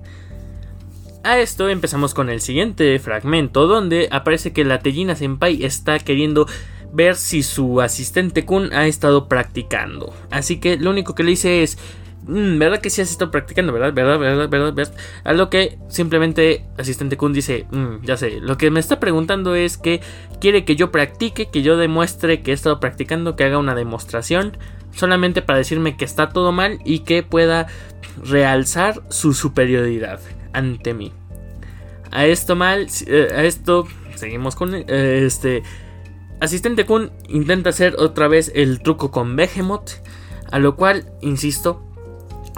[1.24, 6.48] A esto empezamos con el siguiente fragmento donde aparece que la Tellina Senpai está queriendo
[6.92, 10.14] ver si su asistente Kun ha estado practicando.
[10.32, 11.78] Así que lo único que le dice es,
[12.24, 13.74] "Mm, ¿verdad que sí has estado practicando?
[13.74, 13.94] ¿Verdad?
[13.94, 14.20] ¿Verdad?
[14.20, 14.50] ¿Verdad?
[14.50, 14.74] ¿Verdad?
[14.74, 14.94] ¿Verdad?
[15.24, 19.56] A lo que simplemente asistente Kun dice, "Mm, ya sé, lo que me está preguntando
[19.56, 20.02] es que
[20.40, 24.58] quiere que yo practique, que yo demuestre que he estado practicando, que haga una demostración,
[24.94, 27.68] solamente para decirme que está todo mal y que pueda
[28.24, 30.20] realzar su superioridad
[30.54, 31.14] ante mí.
[32.12, 34.86] A esto mal, eh, a esto seguimos con eh,
[35.26, 35.64] este
[36.42, 39.92] asistente Kun intenta hacer otra vez el truco con Behemoth,
[40.52, 41.88] a lo cual, insisto,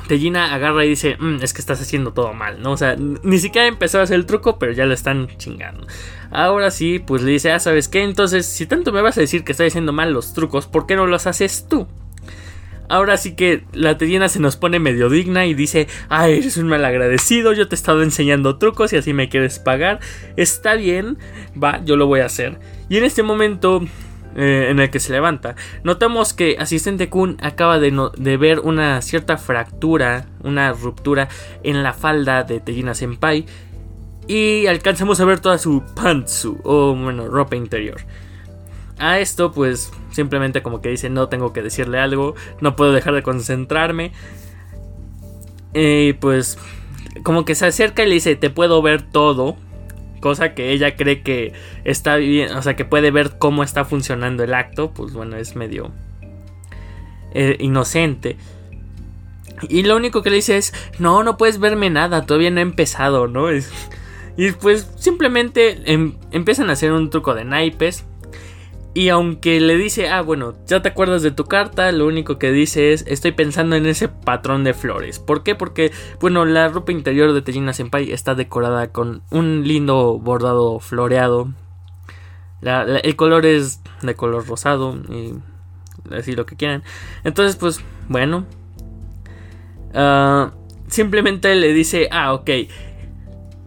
[0.07, 2.71] Tellina agarra y dice, "Mm, es que estás haciendo todo mal, ¿no?
[2.71, 5.87] O sea, ni siquiera empezó a hacer el truco, pero ya lo están chingando.
[6.31, 8.01] Ahora sí, pues le dice, ah, ¿sabes qué?
[8.03, 10.95] Entonces, si tanto me vas a decir que estoy haciendo mal los trucos, ¿por qué
[10.95, 11.87] no los haces tú?
[12.89, 16.67] Ahora sí que la Tellina se nos pone medio digna y dice, ay, eres un
[16.67, 19.99] malagradecido, yo te he estado enseñando trucos y así me quieres pagar.
[20.37, 21.17] Está bien,
[21.61, 22.59] va, yo lo voy a hacer.
[22.89, 23.81] Y en este momento
[24.35, 29.01] eh, en el que se levanta, notamos que Asistente Kun acaba de, de ver una
[29.01, 31.29] cierta fractura, una ruptura
[31.63, 33.45] en la falda de Tellina Senpai.
[34.25, 38.01] Y alcanzamos a ver toda su pantsu, o bueno, ropa interior.
[38.97, 43.15] A esto, pues simplemente como que dice: No tengo que decirle algo, no puedo dejar
[43.15, 44.13] de concentrarme.
[45.73, 46.57] Y pues
[47.21, 49.55] como que se acerca y le dice, te puedo ver todo.
[50.23, 51.51] Cosa que ella cree que
[51.83, 54.91] está bien, o sea, que puede ver cómo está funcionando el acto.
[54.93, 55.91] Pues bueno, es medio
[57.33, 58.37] eh, inocente.
[59.67, 62.63] Y lo único que le dice es, no, no puedes verme nada, todavía no he
[62.63, 63.47] empezado, ¿no?
[64.37, 68.05] y pues simplemente em, empiezan a hacer un truco de naipes.
[68.95, 72.51] Y aunque le dice, ah, bueno, ya te acuerdas de tu carta, lo único que
[72.51, 75.17] dice es, estoy pensando en ese patrón de flores.
[75.17, 75.55] ¿Por qué?
[75.55, 81.51] Porque, bueno, la ropa interior de Tejina Senpai está decorada con un lindo bordado floreado.
[82.61, 85.33] el color es de color rosado y
[86.13, 86.83] así lo que quieran.
[87.23, 88.45] Entonces, pues, bueno.
[89.95, 90.51] Ah,
[90.87, 92.49] simplemente le dice, ah, ok.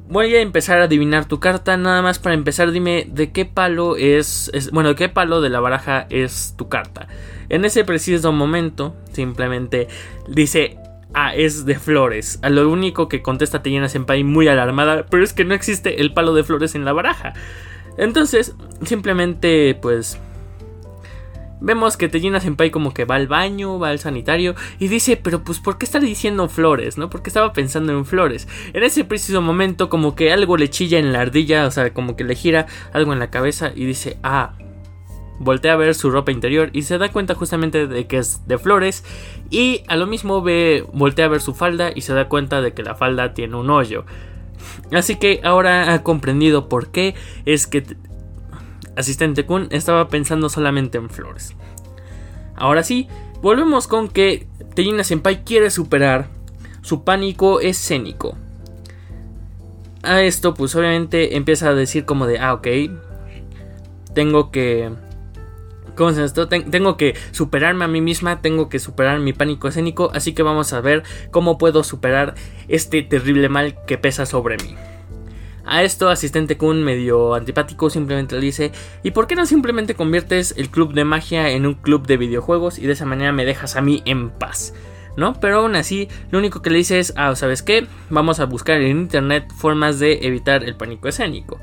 [0.08, 1.76] Voy a empezar a adivinar tu carta.
[1.76, 5.60] Nada más para empezar, dime de qué palo es, Bueno, de qué palo de la
[5.60, 7.08] baraja es tu carta.
[7.48, 9.88] En ese preciso momento, simplemente
[10.28, 10.78] dice.
[11.18, 12.38] Ah, es de flores.
[12.42, 15.06] A lo único que contesta Tejina Senpai muy alarmada.
[15.08, 17.32] Pero es que no existe el palo de flores en la baraja.
[17.96, 20.20] Entonces, simplemente, pues
[21.60, 25.42] Vemos que Tejina Senpai como que va al baño, va al sanitario y dice, pero
[25.42, 26.98] pues ¿por qué está diciendo flores?
[26.98, 27.08] ¿No?
[27.08, 28.46] Porque estaba pensando en flores.
[28.74, 32.16] En ese preciso momento como que algo le chilla en la ardilla, o sea, como
[32.16, 34.52] que le gira algo en la cabeza y dice, ah,
[35.38, 38.58] voltea a ver su ropa interior y se da cuenta justamente de que es de
[38.58, 39.04] flores
[39.50, 42.72] y a lo mismo ve, voltea a ver su falda y se da cuenta de
[42.72, 44.04] que la falda tiene un hoyo.
[44.92, 47.84] Así que ahora ha comprendido por qué es que
[48.96, 51.54] asistente Kun estaba pensando solamente en flores.
[52.56, 53.08] Ahora sí,
[53.42, 56.28] volvemos con que Tejina Senpai quiere superar
[56.82, 58.36] su pánico escénico.
[60.02, 62.68] A esto, pues obviamente empieza a decir como de, ah, ok,
[64.14, 64.90] tengo que...
[65.96, 66.46] ¿Cómo se esto?
[66.48, 70.72] Tengo que superarme a mí misma, tengo que superar mi pánico escénico, así que vamos
[70.74, 72.34] a ver cómo puedo superar
[72.68, 74.76] este terrible mal que pesa sobre mí.
[75.66, 80.54] A esto, asistente Kun, medio antipático, simplemente le dice: ¿Y por qué no simplemente conviertes
[80.56, 83.74] el club de magia en un club de videojuegos y de esa manera me dejas
[83.74, 84.74] a mí en paz?
[85.16, 85.40] ¿No?
[85.40, 87.86] Pero aún así, lo único que le dice es: Ah, ¿sabes qué?
[88.10, 91.58] Vamos a buscar en internet formas de evitar el pánico escénico.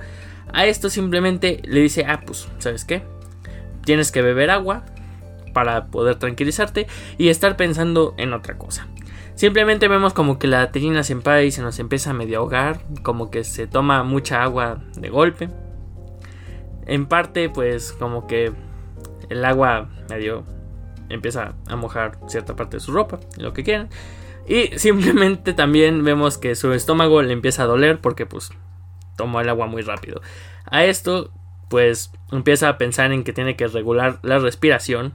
[0.51, 3.04] A esto simplemente le dice: Ah, pues, ¿sabes qué?
[3.86, 4.84] Tienes que beber agua
[5.54, 6.88] para poder tranquilizarte
[7.18, 8.88] y estar pensando en otra cosa.
[9.36, 13.43] Simplemente vemos como que la Tejina Senpai se nos empieza a medio ahogar, como que
[13.43, 15.49] se toma mucha agua de golpe.
[16.86, 18.53] En parte, pues como que
[19.29, 20.43] el agua medio
[21.09, 23.89] empieza a mojar cierta parte de su ropa, lo que quieran.
[24.47, 28.51] Y simplemente también vemos que su estómago le empieza a doler porque pues
[29.17, 30.21] tomó el agua muy rápido.
[30.65, 31.31] A esto,
[31.69, 35.13] pues empieza a pensar en que tiene que regular la respiración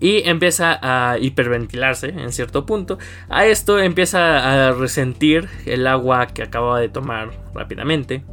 [0.00, 2.98] y empieza a hiperventilarse en cierto punto.
[3.28, 8.24] A esto empieza a resentir el agua que acababa de tomar rápidamente.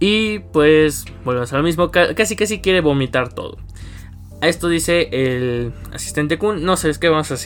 [0.00, 3.56] Y pues volvemos a lo mismo, casi casi quiere vomitar todo.
[4.40, 7.36] A esto dice el asistente Kun, no sé, es que vamos a,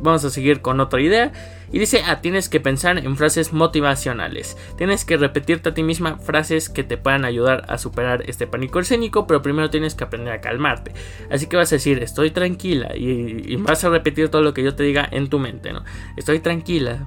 [0.00, 1.32] vamos a seguir con otra idea.
[1.72, 4.56] Y dice, ah, tienes que pensar en frases motivacionales.
[4.76, 8.80] Tienes que repetirte a ti misma frases que te puedan ayudar a superar este pánico
[8.80, 10.92] escénico, pero primero tienes que aprender a calmarte.
[11.30, 14.64] Así que vas a decir, estoy tranquila, y, y vas a repetir todo lo que
[14.64, 15.84] yo te diga en tu mente, ¿no?
[16.16, 17.06] Estoy tranquila.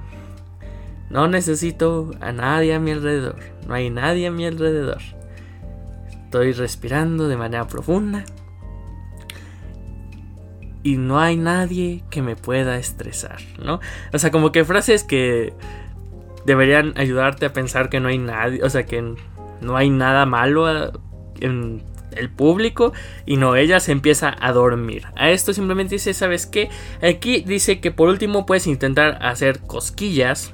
[1.10, 3.36] No necesito a nadie a mi alrededor.
[3.68, 5.02] No hay nadie a mi alrededor.
[6.24, 8.24] Estoy respirando de manera profunda
[10.84, 13.80] y no hay nadie que me pueda estresar, ¿no?
[14.12, 15.54] O sea, como que frases que
[16.44, 19.02] deberían ayudarte a pensar que no hay nadie, o sea, que
[19.62, 20.92] no hay nada malo
[21.40, 21.82] en
[22.12, 22.92] el público
[23.24, 25.06] y no, ella se empieza a dormir.
[25.16, 26.68] A esto simplemente dice, ¿sabes qué?
[27.02, 30.52] Aquí dice que por último puedes intentar hacer cosquillas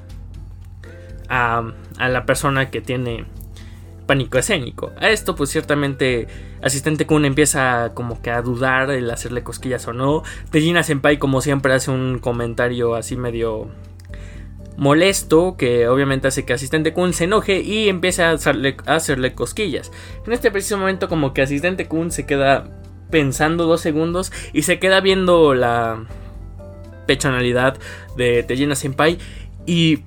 [1.27, 3.25] a, a la persona que tiene
[4.11, 4.91] pánico escénico.
[4.99, 6.27] A esto pues ciertamente
[6.61, 10.23] Asistente Kun empieza como que a dudar el hacerle cosquillas o no.
[10.49, 13.69] Tejina Senpai como siempre hace un comentario así medio
[14.75, 19.33] molesto que obviamente hace que Asistente Kun se enoje y empieza a hacerle, a hacerle
[19.33, 19.93] cosquillas.
[20.27, 22.65] En este preciso momento como que Asistente Kun se queda
[23.11, 26.03] pensando dos segundos y se queda viendo la
[27.07, 27.77] pechonalidad
[28.17, 29.19] de Tejina Senpai
[29.65, 30.03] y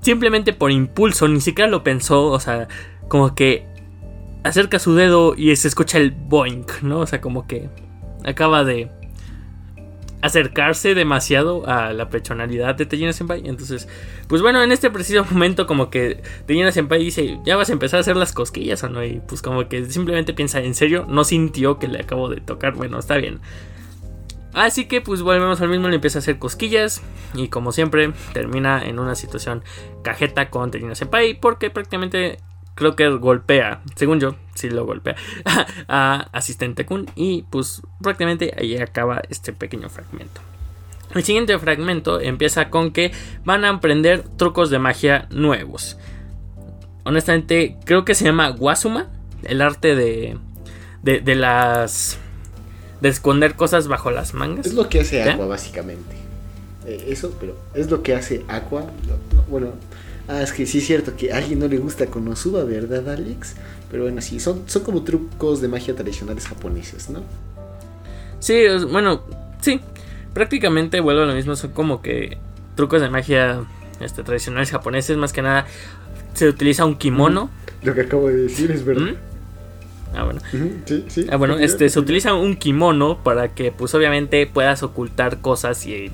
[0.00, 2.68] simplemente por impulso, ni siquiera lo pensó, o sea,
[3.08, 3.66] como que
[4.42, 7.00] acerca su dedo y se escucha el boink, ¿no?
[7.00, 7.68] O sea, como que
[8.24, 8.90] acaba de
[10.24, 13.42] acercarse demasiado a la personalidad de Tejina Senpai.
[13.46, 13.88] Entonces,
[14.26, 17.98] pues bueno, en este preciso momento como que Tejina Senpai dice, ya vas a empezar
[17.98, 19.04] a hacer las cosquillas o no.
[19.04, 21.04] Y pues como que simplemente piensa, ¿en serio?
[21.08, 22.72] No sintió que le acabo de tocar.
[22.72, 23.40] Bueno, está bien.
[24.54, 27.02] Así que pues volvemos al mismo, le empieza a hacer cosquillas
[27.34, 29.62] y como siempre termina en una situación
[30.02, 32.38] cajeta con Terina Senpai porque prácticamente
[32.74, 35.16] creo que golpea, según yo, sí lo golpea
[35.88, 40.40] a Asistente Kun y pues prácticamente ahí acaba este pequeño fragmento.
[41.14, 43.12] El siguiente fragmento empieza con que
[43.44, 45.96] van a aprender trucos de magia nuevos.
[47.04, 49.08] Honestamente, creo que se llama Wasuma,
[49.44, 50.38] el arte de,
[51.02, 52.18] de, de las
[53.00, 54.66] de esconder cosas bajo las mangas.
[54.66, 55.34] Es lo que hace ¿Ya?
[55.34, 56.16] Aqua, básicamente.
[56.86, 58.80] Eh, eso, pero es lo que hace Aqua.
[58.80, 59.68] No, no, bueno,
[60.28, 63.54] ah, es que sí es cierto que a alguien no le gusta Konosuba, ¿verdad, Alex?
[63.90, 67.20] Pero bueno, sí, son, son como trucos de magia tradicionales japoneses, ¿no?
[68.40, 69.22] Sí, es- bueno,
[69.60, 69.80] sí.
[70.32, 71.54] Prácticamente vuelvo a lo mismo.
[71.54, 72.38] Son como que
[72.74, 73.60] trucos de magia
[74.00, 75.16] este, tradicionales japoneses.
[75.16, 75.66] Más que nada
[76.34, 77.50] se utiliza un kimono.
[77.82, 79.12] Lo que acabo de decir es verdad.
[79.12, 79.14] ¿Mm?
[80.16, 80.40] Ah, bueno.
[80.86, 81.26] Sí, sí.
[81.30, 86.10] Ah, bueno, este se utiliza un kimono para que, pues, obviamente puedas ocultar cosas y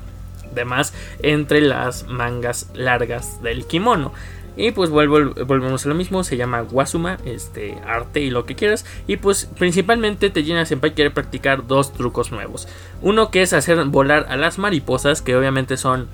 [0.53, 4.13] demás entre las mangas largas del kimono.
[4.57, 8.85] Y pues volvemos a lo mismo, se llama Wasuma, este arte y lo que quieras.
[9.07, 12.67] Y pues principalmente Tejina Senpai quiere practicar dos trucos nuevos.
[13.01, 16.07] Uno que es hacer volar a las mariposas, que obviamente son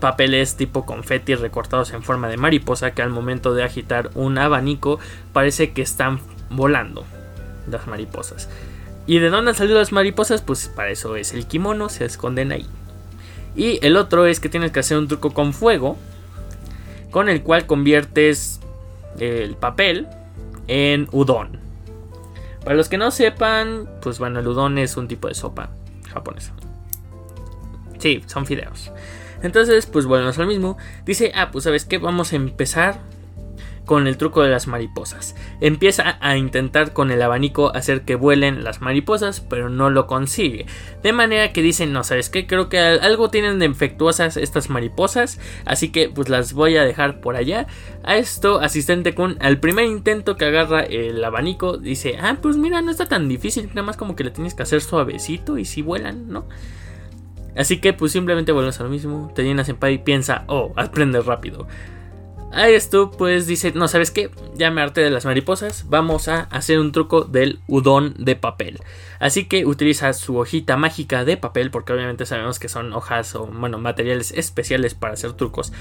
[0.00, 4.98] papeles tipo confeti recortados en forma de mariposa, que al momento de agitar un abanico
[5.32, 6.20] parece que están
[6.50, 7.04] volando
[7.70, 8.50] las mariposas.
[9.06, 10.42] ¿Y de dónde han salido las mariposas?
[10.42, 12.66] Pues para eso es el kimono, se esconden ahí.
[13.56, 15.96] Y el otro es que tienes que hacer un truco con fuego,
[17.10, 18.60] con el cual conviertes
[19.18, 20.08] el papel
[20.66, 21.58] en udon.
[22.64, 25.70] Para los que no sepan, pues bueno, el udon es un tipo de sopa
[26.12, 26.52] japonesa.
[27.98, 28.90] Sí, son fideos.
[29.42, 30.78] Entonces, pues bueno, es lo mismo.
[31.04, 33.00] Dice, ah, pues sabes qué, vamos a empezar
[33.84, 35.34] con el truco de las mariposas.
[35.60, 40.66] Empieza a intentar con el abanico hacer que vuelen las mariposas, pero no lo consigue.
[41.02, 42.46] De manera que dicen, no, ¿sabes qué?
[42.46, 47.20] Creo que algo tienen de infectuosas estas mariposas, así que pues las voy a dejar
[47.20, 47.66] por allá.
[48.02, 52.82] A esto, asistente con al primer intento que agarra el abanico, dice, ah, pues mira,
[52.82, 55.82] no está tan difícil, nada más como que le tienes que hacer suavecito y si
[55.82, 56.46] vuelan, ¿no?
[57.56, 59.30] Así que pues simplemente volvemos a lo mismo.
[59.34, 61.68] Te llenas en y piensa, oh, aprende rápido.
[62.54, 64.30] A esto pues dice, no, ¿sabes qué?
[64.54, 68.78] Ya me de las mariposas, vamos a hacer un truco del udon de papel.
[69.18, 73.46] Así que utiliza su hojita mágica de papel, porque obviamente sabemos que son hojas o,
[73.46, 75.72] bueno, materiales especiales para hacer trucos.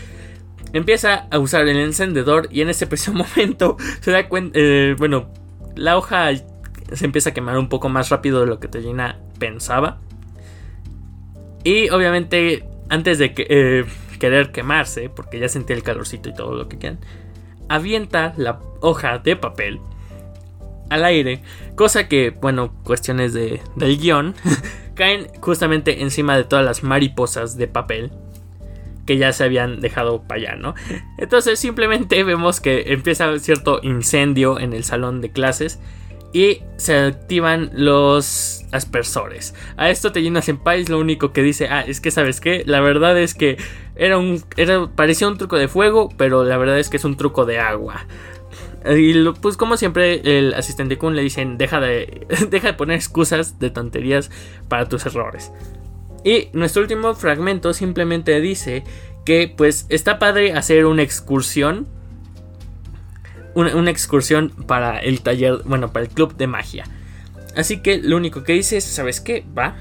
[0.74, 5.30] Empieza a usar el encendedor y en ese preciso momento se da cuenta, eh, bueno,
[5.76, 6.32] la hoja
[6.92, 10.00] se empieza a quemar un poco más rápido de lo que Tellina pensaba.
[11.64, 13.46] Y obviamente antes de que...
[13.48, 13.86] Eh,
[14.24, 16.98] querer quemarse, porque ya sentía el calorcito y todo lo que quieran,
[17.68, 19.82] avienta la hoja de papel
[20.90, 21.42] al aire,
[21.76, 24.34] cosa que, bueno, cuestiones de, del guion,
[24.96, 28.14] caen justamente encima de todas las mariposas de papel
[29.06, 30.74] que ya se habían dejado para allá, ¿no?
[31.18, 35.82] Entonces simplemente vemos que empieza cierto incendio en el salón de clases
[36.32, 39.54] y se activan los aspersores.
[39.76, 42.64] A esto te llenas en país, lo único que dice, ah, es que sabes qué,
[42.66, 43.58] la verdad es que
[43.96, 47.18] era un, era, parecía un truco de fuego, pero la verdad es que es un
[47.18, 48.06] truco de agua.
[48.86, 52.96] Y lo, pues como siempre el asistente Kun le dicen, deja de, deja de poner
[52.96, 54.30] excusas de tonterías
[54.68, 55.52] para tus errores.
[56.24, 58.84] Y nuestro último fragmento simplemente dice
[59.26, 61.88] que pues está padre hacer una excursión
[63.56, 66.86] una, una, excursión para el taller, bueno, para el club de magia.
[67.56, 69.46] Así que lo único que dice es, ¿sabes qué?
[69.56, 69.76] Va.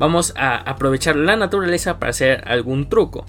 [0.00, 3.26] Vamos a aprovechar la naturaleza para hacer algún truco.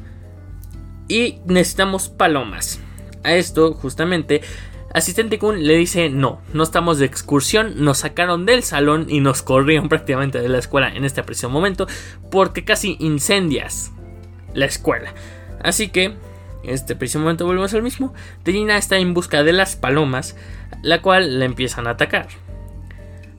[1.09, 2.79] Y necesitamos palomas.
[3.25, 4.39] A esto, justamente,
[4.93, 9.41] Asistente Kun le dice, no, no estamos de excursión, nos sacaron del salón y nos
[9.41, 11.87] corrieron prácticamente de la escuela en este preciso momento
[12.31, 13.91] porque casi incendias
[14.53, 15.13] la escuela.
[15.61, 16.15] Así que
[16.63, 18.13] este preciso momento volvemos al mismo.
[18.43, 20.37] Tellina está en busca de las palomas,
[20.83, 22.29] la cual la empiezan a atacar.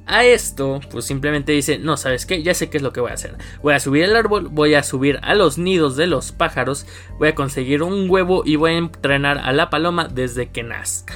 [0.07, 2.43] A esto, pues simplemente dice, no, ¿sabes qué?
[2.43, 3.37] Ya sé qué es lo que voy a hacer.
[3.63, 6.87] Voy a subir al árbol, voy a subir a los nidos de los pájaros,
[7.19, 11.15] voy a conseguir un huevo y voy a entrenar a la paloma desde que nazca.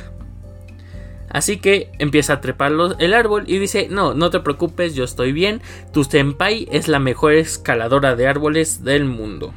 [1.29, 5.33] Así que empieza a trepar el árbol y dice, no, no te preocupes, yo estoy
[5.33, 5.61] bien,
[5.93, 9.53] tu senpai es la mejor escaladora de árboles del mundo.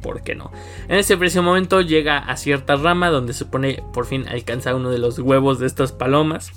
[0.00, 0.50] ¿por qué no?
[0.88, 4.90] En ese preciso momento llega a cierta rama donde se supone por fin alcanza uno
[4.90, 6.52] de los huevos de estas palomas.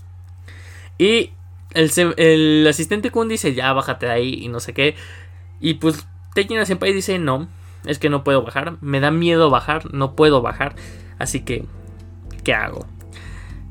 [0.97, 1.31] Y
[1.73, 4.95] el, asistente Kun dice, ya bájate de ahí y no sé qué.
[5.59, 7.47] Y pues Tekina Senpai dice, no,
[7.85, 10.75] es que no puedo bajar, me da miedo bajar, no puedo bajar.
[11.19, 11.65] Así que,
[12.43, 12.85] ¿qué hago?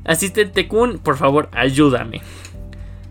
[0.04, 2.22] Asistente Kun, por favor, ayúdame.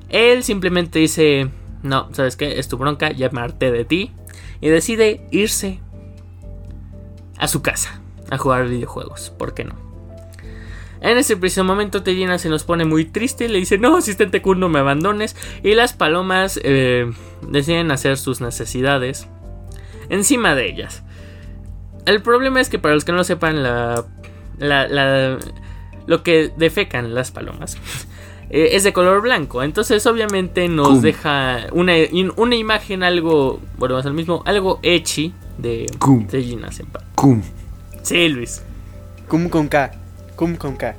[0.10, 1.50] Él simplemente dice,
[1.84, 2.60] no, ¿sabes qué?
[2.60, 4.12] Es tu bronca, llamarte de ti.
[4.60, 5.80] Y decide irse
[7.38, 9.32] a su casa a jugar videojuegos.
[9.32, 9.91] ¿Por qué no?
[11.02, 14.42] En ese preciso momento Tellina se nos pone muy triste y le dice, no, asistente
[14.42, 15.36] Kun, no me abandones.
[15.64, 17.12] Y las palomas eh,
[17.50, 19.28] deciden hacer sus necesidades
[20.10, 21.04] encima de ellas.
[22.06, 24.06] El problema es que para los que no lo sepan, la,
[24.60, 25.40] la,
[26.06, 27.78] lo que defecan las palomas
[28.52, 29.64] eh, es de color blanco.
[29.64, 31.94] Entonces obviamente nos deja una,
[32.36, 35.88] una, imagen algo, bueno, más al mismo, algo etchy de
[36.30, 37.04] Tellina Senpai.
[37.16, 37.42] Cum.
[38.04, 38.62] Sí, Luis.
[39.28, 40.01] Cum con K.
[40.42, 40.96] Cum con K.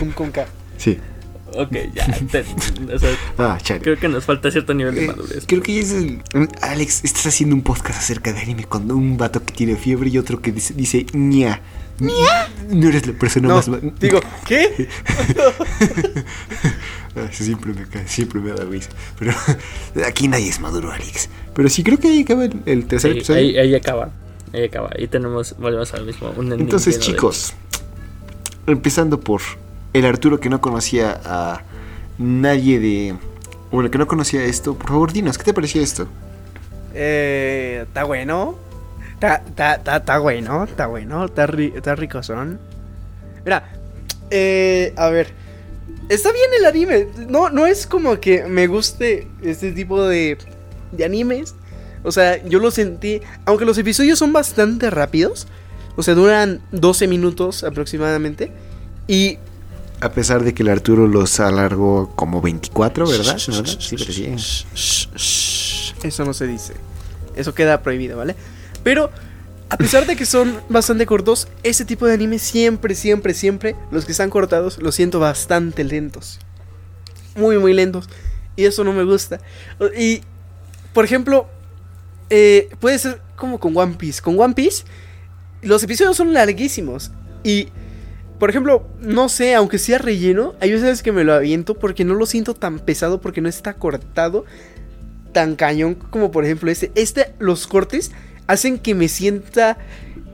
[0.00, 0.44] Cum con K.
[0.76, 0.98] Sí.
[1.54, 2.04] Ok, ya.
[3.38, 5.44] ah, creo que nos falta cierto nivel de eh, madurez.
[5.46, 6.20] creo que ya es el.
[6.62, 10.18] Alex, estás haciendo un podcast acerca de anime con un vato que tiene fiebre y
[10.18, 11.60] otro que dice, dice ña.
[12.00, 13.70] No eres la persona más.
[14.00, 14.88] Digo, ¿qué?
[17.16, 18.90] Ah, siempre me siempre me da risa.
[19.16, 19.32] Pero
[20.06, 21.28] aquí nadie es maduro, Alex.
[21.54, 23.38] Pero sí creo que ahí acaba el, tercer episodio.
[23.40, 24.10] Ahí, ahí acaba.
[24.52, 24.90] Ahí acaba.
[24.98, 26.32] Y tenemos, volvemos al mismo.
[26.38, 27.54] Entonces, chicos,
[28.66, 29.40] empezando por
[29.92, 31.62] el Arturo que no conocía a
[32.18, 33.16] nadie de.
[33.70, 36.08] Bueno, que no conocía esto, por favor, dinos, ¿qué te parecía esto?
[36.94, 37.84] Eh.
[37.86, 38.56] Está bueno.
[39.12, 42.58] Está bueno, está bueno, está rico son.
[43.44, 43.70] Mira,
[44.30, 45.32] eh, a ver.
[46.08, 47.06] Está bien el anime.
[47.28, 50.38] No, no es como que me guste este tipo de,
[50.92, 51.54] de animes.
[52.02, 55.46] O sea, yo lo sentí, aunque los episodios son bastante rápidos,
[55.96, 58.52] o sea, duran 12 minutos aproximadamente,
[59.06, 59.38] y...
[60.00, 63.36] A pesar de que el Arturo los alargó como 24, ¿verdad?
[63.36, 64.34] Sí, pero sí.
[66.02, 66.72] Eso no se dice.
[67.36, 68.34] Eso queda prohibido, ¿vale?
[68.82, 69.10] Pero,
[69.68, 74.06] a pesar de que son bastante cortos, ese tipo de anime siempre, siempre, siempre, los
[74.06, 76.40] que están cortados, los siento bastante lentos.
[77.36, 78.08] Muy, muy lentos.
[78.56, 79.40] Y eso no me gusta.
[79.98, 80.22] Y,
[80.94, 81.46] por ejemplo,
[82.30, 84.22] eh, puede ser como con One Piece.
[84.22, 84.84] Con One Piece,
[85.62, 87.10] los episodios son larguísimos.
[87.42, 87.68] Y,
[88.38, 92.14] por ejemplo, no sé, aunque sea relleno, hay veces que me lo aviento porque no
[92.14, 94.44] lo siento tan pesado, porque no está cortado
[95.32, 96.90] tan cañón como por ejemplo este.
[96.94, 98.12] Este, los cortes
[98.46, 99.78] hacen que me sienta...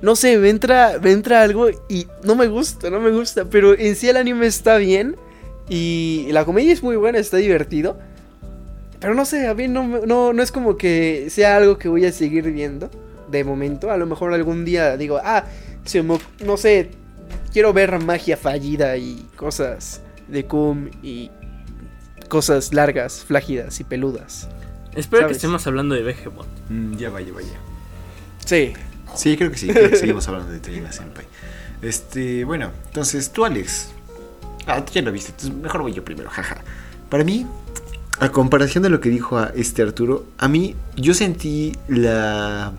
[0.03, 3.47] No sé, me entra, me entra algo y no me gusta, no me gusta.
[3.47, 5.17] Pero en sí el anime está bien.
[5.71, 7.99] Y la comedia es muy buena, está divertido.
[9.01, 12.05] Pero no sé, a mí no, no, no es como que sea algo que voy
[12.07, 12.91] a seguir viendo
[13.29, 13.91] de momento.
[13.91, 15.45] A lo mejor algún día digo, ah,
[16.45, 16.91] no sé,
[17.53, 21.31] quiero ver magia fallida y cosas de cum y
[22.29, 24.49] cosas largas, flágidas y peludas.
[24.95, 26.47] Espero que estemos hablando de Behemoth.
[26.71, 27.49] Mm, ya vaya, vaya.
[28.45, 28.73] Sí.
[29.15, 29.69] Sí, creo que sí.
[29.69, 31.27] Creo que seguimos hablando de Trina Senpai.
[31.83, 33.91] Este, bueno, entonces tú, Alex.
[34.67, 35.31] Ah, tú ya lo viste.
[35.33, 36.63] Entonces mejor voy yo primero, jaja.
[37.11, 37.47] Para mí,
[38.19, 42.73] a comparación de lo que dijo a este Arturo, a mí yo sentí la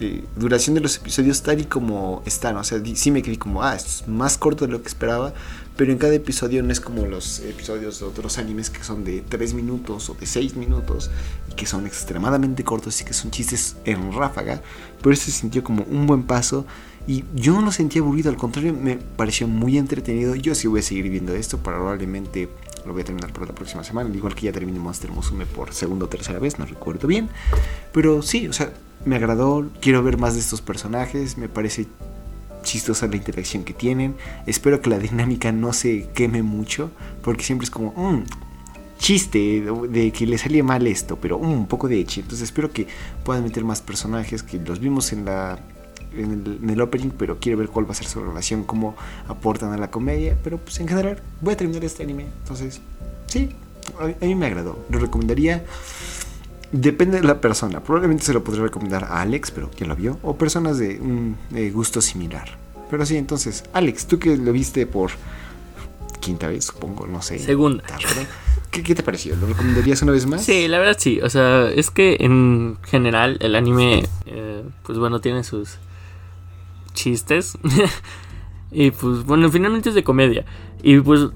[0.00, 2.56] eh, duración de los episodios tal y como están.
[2.56, 5.32] O sea, sí me quedé como, ah, es más corto de lo que esperaba,
[5.76, 9.22] pero en cada episodio no es como los episodios de otros animes que son de
[9.22, 11.10] 3 minutos o de 6 minutos
[11.50, 14.60] y que son extremadamente cortos y que son chistes en ráfaga.
[15.00, 16.66] Pero este se sintió como un buen paso
[17.06, 20.34] y yo no lo sentí aburrido, al contrario, me pareció muy entretenido.
[20.34, 22.48] Yo sí voy a seguir viendo esto, probablemente
[22.86, 25.72] lo voy a terminar para la próxima semana, igual que ya terminé Monster Musume por
[25.72, 27.28] segunda o tercera vez, no recuerdo bien.
[27.92, 28.72] Pero sí, o sea,
[29.04, 31.86] me agradó, quiero ver más de estos personajes, me parece
[32.62, 34.16] chistosa la interacción que tienen.
[34.46, 36.90] Espero que la dinámica no se queme mucho,
[37.22, 38.24] porque siempre es como, mmm,
[38.98, 42.20] chiste de, que le salía mal esto, pero mm, un poco de hecho.
[42.20, 42.86] Entonces espero que
[43.24, 45.58] puedan meter más personajes que los vimos en la
[46.16, 48.96] en el, opening, pero quiero ver cuál va a ser su relación, cómo
[49.28, 50.36] aportan a la comedia.
[50.42, 52.26] Pero pues en general voy a terminar este anime.
[52.42, 52.80] Entonces,
[53.26, 53.50] sí,
[53.98, 54.78] a, mí me agradó.
[54.90, 55.64] Lo recomendaría.
[56.72, 57.80] Depende de la persona.
[57.80, 60.18] Probablemente se lo podría recomendar a Alex, pero ya lo vio.
[60.22, 61.36] O personas de un
[61.72, 62.58] gusto similar.
[62.90, 65.10] Pero sí, entonces, Alex, tú que lo viste por
[66.20, 67.38] quinta vez, supongo, no sé.
[67.38, 67.84] Segunda.
[68.70, 69.36] ¿Qué, ¿Qué, te pareció?
[69.36, 70.44] ¿Lo recomendarías una vez más?
[70.44, 71.20] Sí, la verdad sí.
[71.20, 75.78] O sea, es que en general el anime, eh, pues bueno, tiene sus
[76.94, 77.58] chistes.
[78.70, 80.46] y pues bueno, finalmente es de comedia.
[80.82, 81.28] Y pues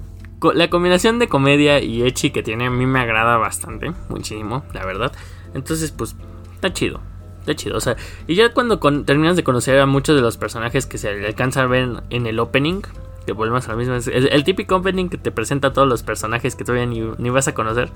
[0.53, 4.85] la combinación de comedia y echi que tiene a mí me agrada bastante, muchísimo, la
[4.85, 5.11] verdad.
[5.53, 6.15] Entonces pues
[6.55, 7.01] está chido.
[7.41, 7.95] Está chido, o sea,
[8.27, 11.67] y ya cuando terminas de conocer a muchos de los personajes que se alcanza a
[11.67, 12.81] ver en el opening,
[13.25, 16.55] que volvemos a lo mismo, el, típico opening que te presenta a todos los personajes
[16.55, 17.89] que todavía ni, ni vas a conocer.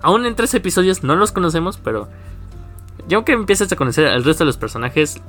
[0.00, 2.08] Aún en tres episodios no los conocemos, pero
[3.06, 5.20] ya que empiezas a conocer al resto de los personajes,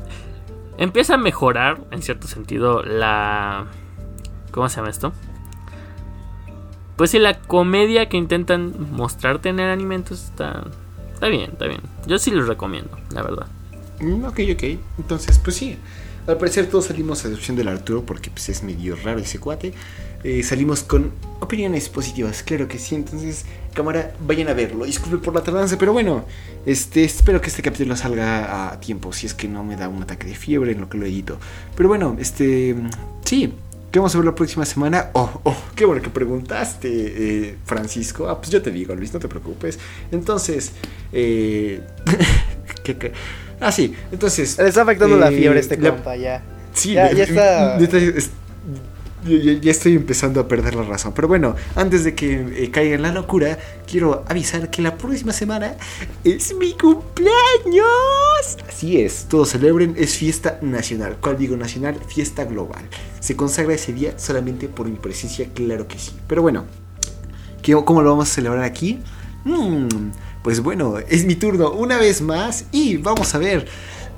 [0.77, 3.67] empieza a mejorar, en cierto sentido, la...
[4.51, 5.13] ¿Cómo se llama esto?
[6.97, 10.65] pues sí, la comedia que intentan mostrarte en el anime entonces está,
[11.13, 11.81] está bien, está bien.
[12.07, 13.45] Yo sí los recomiendo, la verdad.
[13.99, 14.63] Mm, ok, ok.
[14.97, 15.77] Entonces, pues sí.
[16.25, 19.73] Al parecer todos salimos a excepción del Arturo porque pues, es medio raro ese cuate.
[20.23, 22.95] Eh, salimos con opiniones positivas, claro que sí.
[22.95, 23.45] Entonces,
[23.77, 24.83] cámara, vayan a verlo.
[24.85, 26.25] Disculpe por la tardanza, pero bueno,
[26.65, 29.13] este, espero que este capítulo salga a tiempo.
[29.13, 31.37] Si es que no me da un ataque de fiebre en lo que lo edito.
[31.75, 32.75] Pero bueno, este,
[33.23, 33.53] sí.
[33.89, 35.11] ¿Qué vamos a ver la próxima semana?
[35.13, 38.27] Oh, oh, qué bueno que preguntaste, eh, Francisco.
[38.29, 39.79] Ah, pues yo te digo, Luis, no te preocupes.
[40.11, 40.73] Entonces,
[41.13, 41.81] eh,
[42.83, 43.13] ¿qué, qué?
[43.61, 44.57] Ah, sí, entonces.
[44.57, 46.43] Le está afectando la eh, fiebre este la- compa, ya.
[46.73, 47.77] Sí, Ya- está-
[49.25, 51.13] ya, ya- estoy empezando a perder la razón.
[51.15, 53.57] Pero bueno, antes de que eh, caiga en la locura,
[53.89, 55.75] quiero avisar que la próxima semana
[56.23, 58.57] es mi cumpleaños.
[58.67, 61.17] Así es, todos celebren, es fiesta nacional.
[61.21, 61.97] ¿Cuál digo nacional?
[62.07, 62.83] Fiesta global.
[63.19, 66.11] Se consagra ese día solamente por mi presencia, claro que sí.
[66.27, 66.65] Pero bueno,
[67.61, 68.99] ¿qué- ¿cómo lo vamos a celebrar aquí?
[69.45, 69.87] Mm,
[70.43, 73.67] pues bueno, es mi turno una vez más y vamos a ver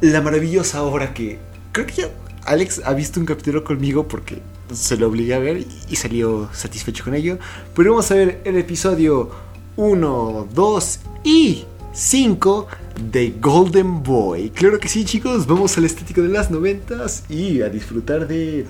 [0.02, 1.40] la maravillosa obra que
[1.72, 2.10] creo que ya
[2.46, 4.42] Alex ha visto un capítulo conmigo porque
[4.74, 7.38] se lo obligué a ver y- salió satisfecho con ello.
[7.76, 9.30] Pero vamos a ver el episodio
[9.76, 12.68] 1, 2 y 5
[13.12, 14.50] de Golden Boy.
[14.52, 18.66] Claro que sí, chicos, vamos al estético de las noventas y a disfrutar de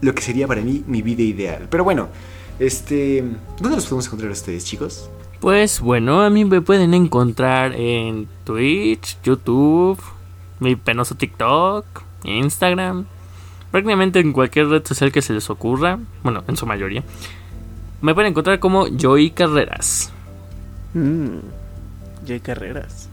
[0.00, 1.66] lo que sería para mí mi vida ideal.
[1.70, 2.08] Pero bueno,
[2.58, 3.22] este,
[3.60, 5.08] ¿dónde los podemos encontrar ustedes, chicos?
[5.40, 9.98] Pues bueno, a mí me pueden encontrar en Twitch, YouTube,
[10.60, 11.84] mi penoso TikTok,
[12.24, 13.06] Instagram,
[13.76, 17.02] prácticamente en cualquier red social que se les ocurra, bueno, en su mayoría.
[18.00, 20.10] Me pueden encontrar como Joy Carreras.
[20.94, 21.40] Mm,
[22.26, 23.10] Jay Carreras.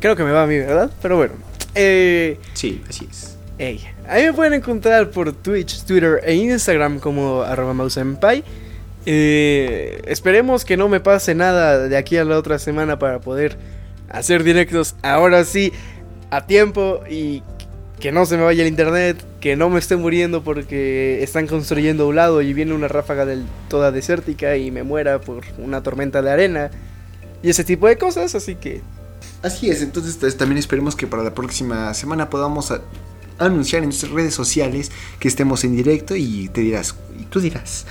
[0.00, 0.90] Creo que me va a mí, ¿verdad?
[1.02, 1.34] Pero bueno.
[1.74, 3.36] Eh, Sí, así es.
[3.58, 8.42] ey, a mí me pueden encontrar por Twitch, Twitter e Instagram como arroba mausenpai.
[9.04, 13.58] Eh, esperemos que no me pase nada de aquí a la otra semana para poder
[14.08, 15.74] hacer directos ahora sí
[16.30, 17.42] a tiempo y
[18.02, 22.02] que no se me vaya el internet, que no me esté muriendo porque están construyendo
[22.02, 25.84] a un lado y viene una ráfaga del, toda desértica y me muera por una
[25.84, 26.72] tormenta de arena
[27.44, 28.82] y ese tipo de cosas, así que
[29.44, 32.74] Así es, entonces pues, también esperemos que para la próxima semana podamos
[33.38, 34.90] anunciar en nuestras redes sociales
[35.20, 37.86] que estemos en directo y te dirás, y tú dirás,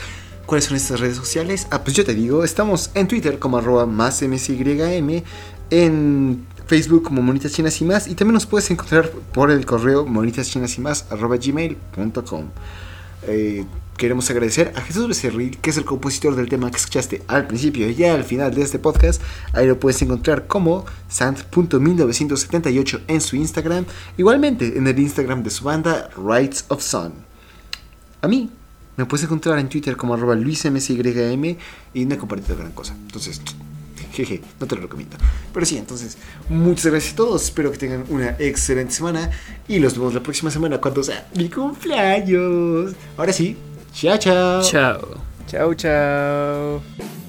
[0.45, 1.67] ¿cuáles son estas redes sociales?
[1.71, 5.23] Ah, pues yo te digo, estamos en Twitter como arroba más msym,
[5.69, 10.05] en Facebook como Monitas Chinas y más, y también nos puedes encontrar por el correo
[10.05, 12.45] gmail.com.
[13.23, 13.65] Eh,
[13.97, 17.89] queremos agradecer a Jesús Becerril, que es el compositor del tema que escuchaste al principio
[17.89, 19.21] y al final de este podcast.
[19.51, 23.83] Ahí lo puedes encontrar como sant.1978 en su Instagram.
[24.15, 27.11] Igualmente en el Instagram de su banda Rights of Sun.
[28.21, 28.49] A mí
[28.95, 31.57] me puedes encontrar en Twitter como arroba luismsym
[31.93, 32.93] y no he compartido gran cosa.
[32.93, 33.41] Entonces,
[34.11, 35.17] jeje, no te lo recomiendo.
[35.53, 36.17] Pero sí, entonces,
[36.49, 37.43] muchas gracias a todos.
[37.43, 39.31] Espero que tengan una excelente semana
[39.67, 42.93] y los vemos la próxima semana cuando sea mi cumpleaños.
[43.17, 43.57] Ahora sí,
[43.93, 44.63] chao, chao.
[44.63, 45.17] Chao.
[45.47, 47.20] chao chao.